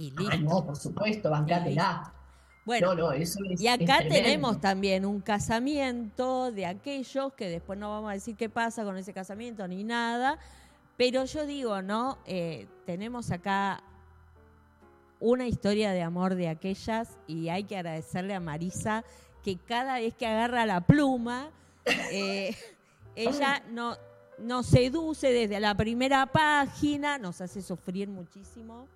Y 0.00 0.14
Ah, 0.30 0.36
no, 0.38 0.64
por 0.64 0.76
supuesto, 0.76 1.28
bancátela. 1.28 2.10
Bueno, 2.64 2.94
no, 2.94 3.12
eso 3.12 3.38
y 3.44 3.66
acá 3.66 3.98
tenemos 4.08 4.60
también 4.60 5.04
un 5.04 5.20
casamiento 5.20 6.50
de 6.52 6.64
aquellos 6.64 7.34
que 7.34 7.48
después 7.48 7.78
no 7.78 7.90
vamos 7.90 8.10
a 8.10 8.14
decir 8.14 8.34
qué 8.34 8.48
pasa 8.48 8.82
con 8.84 8.96
ese 8.96 9.12
casamiento 9.12 9.66
ni 9.68 9.84
nada, 9.84 10.38
pero 10.96 11.24
yo 11.24 11.44
digo, 11.44 11.82
¿no? 11.82 12.16
Eh, 12.26 12.66
tenemos 12.86 13.30
acá 13.30 13.82
una 15.18 15.46
historia 15.46 15.92
de 15.92 16.02
amor 16.02 16.34
de 16.34 16.48
aquellas 16.48 17.18
y 17.26 17.50
hay 17.50 17.64
que 17.64 17.76
agradecerle 17.76 18.34
a 18.34 18.40
Marisa 18.40 19.04
que 19.42 19.56
cada 19.56 19.94
vez 19.96 20.14
que 20.14 20.26
agarra 20.26 20.64
la 20.64 20.80
pluma, 20.80 21.50
eh, 22.10 22.56
ella 23.16 23.62
no, 23.70 23.96
nos 24.38 24.66
seduce 24.66 25.30
desde 25.30 25.60
la 25.60 25.74
primera 25.74 26.24
página, 26.24 27.18
nos 27.18 27.42
hace 27.42 27.60
sufrir 27.60 28.08
muchísimo 28.08 28.86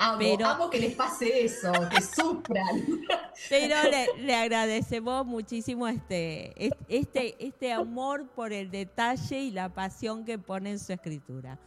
Amo, 0.00 0.18
pero, 0.20 0.70
que 0.70 0.78
les 0.78 0.94
pase 0.94 1.44
eso, 1.44 1.72
que 1.90 2.00
sufran. 2.00 2.84
Pero 3.48 3.76
le, 4.20 4.34
agradecemos 4.34 5.26
muchísimo 5.26 5.88
este, 5.88 6.72
este, 6.88 7.36
este 7.44 7.72
amor 7.72 8.28
por 8.28 8.52
el 8.52 8.70
detalle 8.70 9.40
y 9.40 9.50
la 9.50 9.68
pasión 9.68 10.24
que 10.24 10.38
pone 10.38 10.70
en 10.70 10.78
su 10.78 10.92
escritura. 10.92 11.58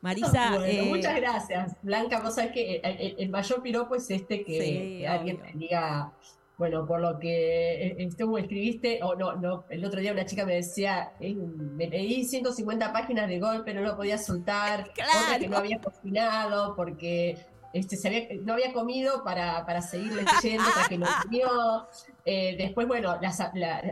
Marisa. 0.00 0.66
Eh, 0.66 0.82
muchas 0.82 1.16
gracias, 1.16 1.76
Blanca. 1.82 2.20
Vos 2.20 2.34
sabés 2.34 2.52
que 2.52 2.80
el, 3.18 3.28
mayor 3.30 3.62
piropo 3.62 3.94
es 3.94 4.10
este 4.10 4.44
que, 4.44 5.06
alguien 5.08 5.40
te 5.40 5.52
diga, 5.54 6.12
bueno, 6.56 6.86
por 6.86 7.00
lo 7.00 7.18
que 7.18 7.96
estuvo 7.98 8.38
escribiste, 8.38 9.00
o 9.02 9.14
no, 9.14 9.34
no, 9.36 9.64
el 9.70 9.84
otro 9.84 10.00
día 10.00 10.12
una 10.12 10.26
chica 10.26 10.44
me 10.44 10.54
decía, 10.54 11.12
me 11.20 11.88
leí 11.88 12.24
150 12.24 12.92
páginas 12.92 13.28
de 13.28 13.38
golpe, 13.40 13.74
no 13.74 13.80
lo 13.80 13.96
podía 13.96 14.18
soltar, 14.18 14.90
porque 15.34 15.48
no 15.48 15.56
había 15.56 15.80
cocinado, 15.80 16.76
porque 16.76 17.38
este, 17.72 17.96
se 17.96 18.08
había, 18.08 18.28
no 18.40 18.54
había 18.54 18.72
comido 18.72 19.22
para, 19.22 19.64
para 19.66 19.82
seguir 19.82 20.12
leyendo 20.12 20.64
hasta 20.68 20.88
que 20.88 20.98
lo 20.98 21.06
comió. 21.22 21.86
Eh, 22.24 22.56
después, 22.56 22.86
bueno, 22.86 23.18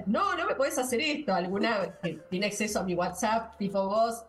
no, 0.07 0.37
no 0.37 0.47
me 0.47 0.55
puedes 0.55 0.79
hacer 0.79 1.01
esto. 1.01 1.35
Alguna 1.35 1.99
que 2.03 2.15
tiene 2.31 2.47
acceso 2.47 2.81
a 2.81 2.85
mi 2.85 2.95
WhatsApp, 2.95 3.57
tipo 3.59 3.87
vos, 3.87 4.25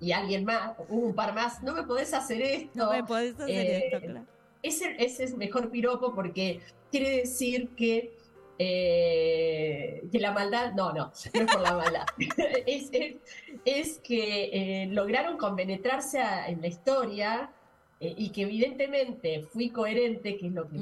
y 0.00 0.12
alguien 0.12 0.44
más, 0.44 0.72
un 0.88 1.14
par 1.14 1.34
más, 1.34 1.62
no 1.62 1.74
me 1.74 1.82
podés 1.82 2.12
hacer 2.12 2.42
esto. 2.42 2.70
No 2.74 2.92
me 2.92 3.04
podés 3.04 3.34
hacer 3.34 3.50
eh, 3.50 3.86
esto, 3.86 4.00
claro. 4.00 4.26
Ese, 4.62 4.94
ese, 4.98 5.24
es 5.24 5.36
mejor 5.36 5.70
piropo 5.70 6.14
porque 6.14 6.60
quiere 6.90 7.18
decir 7.20 7.70
que, 7.70 8.14
eh, 8.58 10.06
que 10.12 10.18
la 10.18 10.32
maldad, 10.32 10.74
no, 10.74 10.92
no, 10.92 11.06
no 11.06 11.40
es 11.40 11.46
por 11.46 11.62
la 11.62 11.72
maldad. 11.72 12.06
es, 12.66 12.90
es, 13.64 13.98
que 14.00 14.86
lograron 14.90 15.38
compenetrarse 15.38 16.20
en 16.46 16.60
la 16.60 16.66
historia 16.66 17.50
eh, 18.00 18.14
y 18.16 18.30
que 18.30 18.42
evidentemente 18.42 19.46
fui 19.52 19.68
coherente, 19.68 20.38
que 20.38 20.46
es 20.46 20.52
lo 20.52 20.66
que 20.68 20.78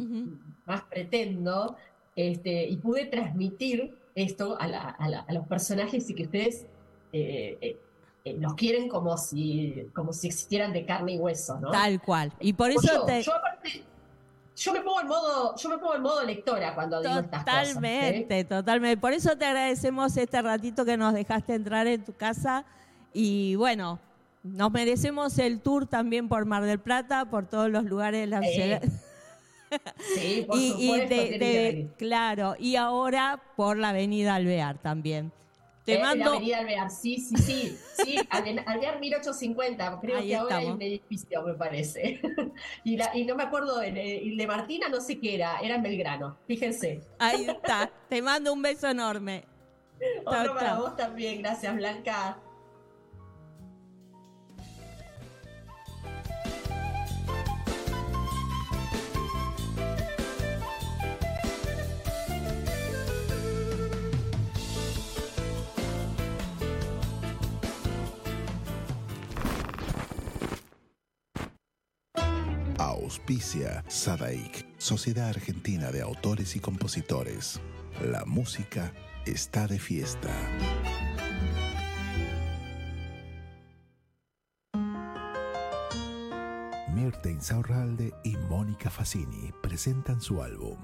más 0.67 0.83
pretendo, 0.85 1.77
este, 2.15 2.67
y 2.69 2.77
pude 2.77 3.07
transmitir 3.07 3.95
esto 4.15 4.57
a, 4.61 5.27
los 5.33 5.47
personajes 5.47 6.09
y 6.11 6.15
que 6.15 6.25
ustedes 6.25 6.67
eh, 7.13 7.77
eh, 8.25 8.37
los 8.39 8.55
quieren 8.55 8.89
como 8.89 9.17
si, 9.17 9.89
como 9.95 10.13
si 10.13 10.29
existieran 10.29 10.73
de 10.73 10.85
carne 10.85 11.15
y 11.15 11.19
hueso, 11.19 11.59
¿no? 11.61 11.71
Tal 11.71 12.01
cual. 12.01 12.33
Y 12.41 12.53
por 12.53 12.71
eso 12.71 12.87
yo, 12.87 13.05
te... 13.05 13.23
yo, 13.23 13.35
aparte, 13.35 13.83
yo 14.57 14.73
me 14.73 14.81
pongo 14.81 15.01
en 15.01 15.07
modo, 15.09 15.57
yo 15.57 15.69
me 15.69 15.79
pongo 15.79 15.95
en 15.95 16.03
modo 16.03 16.25
lectora 16.25 16.75
cuando 16.75 17.01
digo 17.01 17.19
estas 17.19 17.45
cosas. 17.45 17.69
Totalmente, 17.75 18.45
totalmente. 18.45 19.01
Por 19.01 19.13
eso 19.13 19.37
te 19.37 19.45
agradecemos 19.45 20.17
este 20.17 20.43
ratito 20.43 20.85
que 20.85 20.97
nos 20.97 21.15
dejaste 21.15 21.55
entrar 21.55 21.87
en 21.87 22.05
tu 22.05 22.13
casa. 22.13 22.65
Y 23.13 23.55
bueno, 23.55 24.01
nos 24.53 24.73
merecemos 24.73 25.39
el 25.39 25.61
tour 25.61 25.87
también 25.87 26.29
por 26.29 26.45
Mar 26.45 26.65
del 26.65 26.79
Plata, 26.79 27.27
por 27.27 27.47
todos 27.47 27.71
los 27.71 27.85
lugares 27.85 28.21
de 28.21 28.27
la 28.27 28.43
ciudad. 28.43 28.83
Sí, 30.15 30.45
por 30.49 30.59
y, 30.59 30.71
supuesto. 30.71 31.95
claro, 31.97 32.57
y 32.59 32.77
ahora 32.77 33.43
por 33.57 33.77
la 33.77 33.91
Avenida 33.91 34.35
Alvear 34.35 34.79
también. 34.79 35.33
Te 35.85 35.95
eh, 35.95 36.01
mando... 36.01 36.25
La 36.25 36.31
Avenida 36.37 36.59
Alvear, 36.59 36.91
sí, 36.91 37.19
sí, 37.19 37.37
sí. 37.37 37.79
sí 38.05 38.17
Alvear 38.31 39.01
1850, 39.01 39.99
creo 40.01 40.21
que 40.21 40.37
ahora 40.37 40.57
hay 40.59 40.67
un 40.67 40.83
edificio, 40.83 41.43
me 41.43 41.55
parece. 41.55 42.21
y, 42.85 42.97
la, 42.97 43.17
y 43.17 43.25
no 43.25 43.35
me 43.35 43.45
acuerdo, 43.45 43.81
el, 43.83 44.37
de 44.37 44.47
Martina 44.47 44.89
no 44.89 45.01
sé 45.01 45.19
qué 45.19 45.35
era, 45.35 45.59
era 45.61 45.77
en 45.77 45.83
Belgrano, 45.83 46.37
fíjense. 46.47 47.01
Ahí 47.19 47.47
está, 47.49 47.91
te 48.09 48.23
mando 48.23 48.53
un 48.53 48.63
beso 48.63 48.89
enorme. 48.89 49.45
Otro 50.25 50.55
para 50.55 50.75
vos 50.75 50.97
también, 50.97 51.43
gracias 51.43 51.75
Blanca. 51.75 52.39
Auspicia 73.29 73.85
Sadaik, 73.89 74.67
Sociedad 74.79 75.29
Argentina 75.29 75.91
de 75.91 76.01
Autores 76.01 76.57
y 76.57 76.61
Compositores. 76.61 77.61
La 78.03 78.25
música 78.25 78.95
está 79.27 79.67
de 79.67 79.79
fiesta. 79.79 80.31
Mirta 86.95 87.29
Insaurralde 87.29 88.15
y 88.25 88.35
Mónica 88.49 88.89
Facini 88.89 89.53
presentan 89.63 90.23
su 90.23 90.43
álbum 90.43 90.79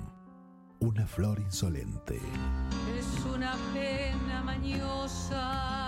Una 0.80 1.07
flor 1.07 1.40
insolente. 1.40 2.20
Es 2.95 3.24
una 3.24 3.57
pena 3.72 4.42
mañosa, 4.42 5.84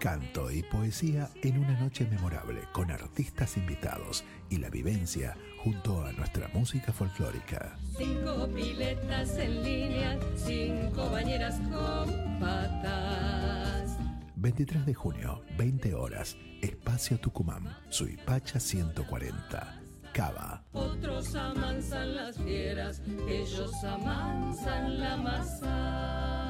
Canto 0.00 0.50
y 0.50 0.62
poesía 0.62 1.28
en 1.42 1.58
una 1.58 1.78
noche 1.78 2.06
memorable 2.10 2.62
con 2.72 2.90
artistas 2.90 3.58
invitados 3.58 4.24
y 4.48 4.56
la 4.56 4.70
vivencia 4.70 5.36
junto 5.62 6.02
a 6.06 6.12
nuestra 6.12 6.48
música 6.54 6.90
folclórica. 6.90 7.76
Cinco 7.98 8.48
piletas 8.48 9.36
en 9.36 9.62
línea, 9.62 10.18
cinco 10.36 11.10
bañeras 11.10 11.60
con 11.70 12.40
patas. 12.40 13.98
23 14.36 14.86
de 14.86 14.94
junio, 14.94 15.42
20 15.58 15.92
horas, 15.92 16.38
Espacio 16.62 17.20
Tucumán, 17.20 17.68
Suipacha 17.90 18.58
140. 18.58 19.82
Cava. 20.14 20.64
Otros 20.72 21.34
amansan 21.34 22.16
las 22.16 22.38
fieras, 22.38 23.02
ellos 23.28 23.84
amansan 23.84 24.98
la 24.98 25.16
masa. 25.18 26.49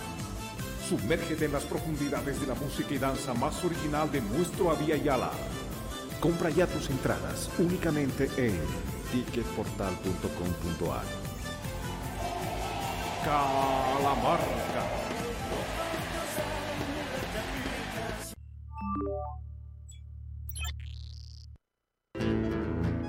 Sumérgete 0.91 1.45
en 1.45 1.53
las 1.53 1.63
profundidades 1.63 2.41
de 2.41 2.47
la 2.47 2.53
música 2.53 2.93
y 2.93 2.97
danza 2.97 3.33
más 3.33 3.63
original 3.63 4.11
de 4.11 4.19
nuestro 4.19 4.71
Avia 4.71 4.97
Yala. 4.97 5.31
Compra 6.19 6.49
ya 6.49 6.67
tus 6.67 6.89
entradas 6.89 7.49
únicamente 7.59 8.29
en 8.35 8.59
ticketportal.com.ar. 9.13 11.05
Calamarca. 13.23 14.83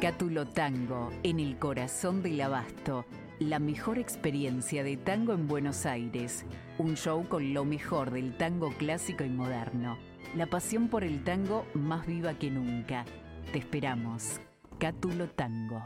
Cátulo 0.00 0.46
Tango, 0.46 1.10
en 1.24 1.40
el 1.40 1.58
corazón 1.58 2.22
del 2.22 2.40
abasto. 2.42 3.04
La 3.42 3.58
mejor 3.58 3.98
experiencia 3.98 4.84
de 4.84 4.96
tango 4.96 5.32
en 5.32 5.48
Buenos 5.48 5.84
Aires. 5.84 6.44
Un 6.78 6.96
show 6.96 7.26
con 7.28 7.52
lo 7.52 7.64
mejor 7.64 8.12
del 8.12 8.36
tango 8.36 8.72
clásico 8.78 9.24
y 9.24 9.30
moderno. 9.30 9.98
La 10.36 10.46
pasión 10.46 10.86
por 10.86 11.02
el 11.02 11.24
tango 11.24 11.66
más 11.74 12.06
viva 12.06 12.38
que 12.38 12.50
nunca. 12.50 13.04
Te 13.50 13.58
esperamos. 13.58 14.40
Cátulo 14.78 15.28
Tango. 15.28 15.82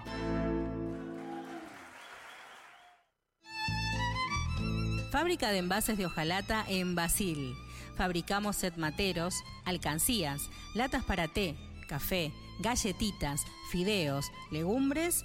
Fábrica 5.10 5.50
de 5.50 5.58
envases 5.58 5.96
de 5.96 6.04
hojalata 6.04 6.62
en 6.68 6.94
Basil. 6.94 7.54
Fabricamos 7.96 8.56
set 8.56 8.76
materos, 8.76 9.34
alcancías, 9.64 10.42
latas 10.74 11.04
para 11.06 11.26
té, 11.26 11.56
café, 11.88 12.32
galletitas, 12.60 13.40
fideos, 13.70 14.30
legumbres, 14.50 15.24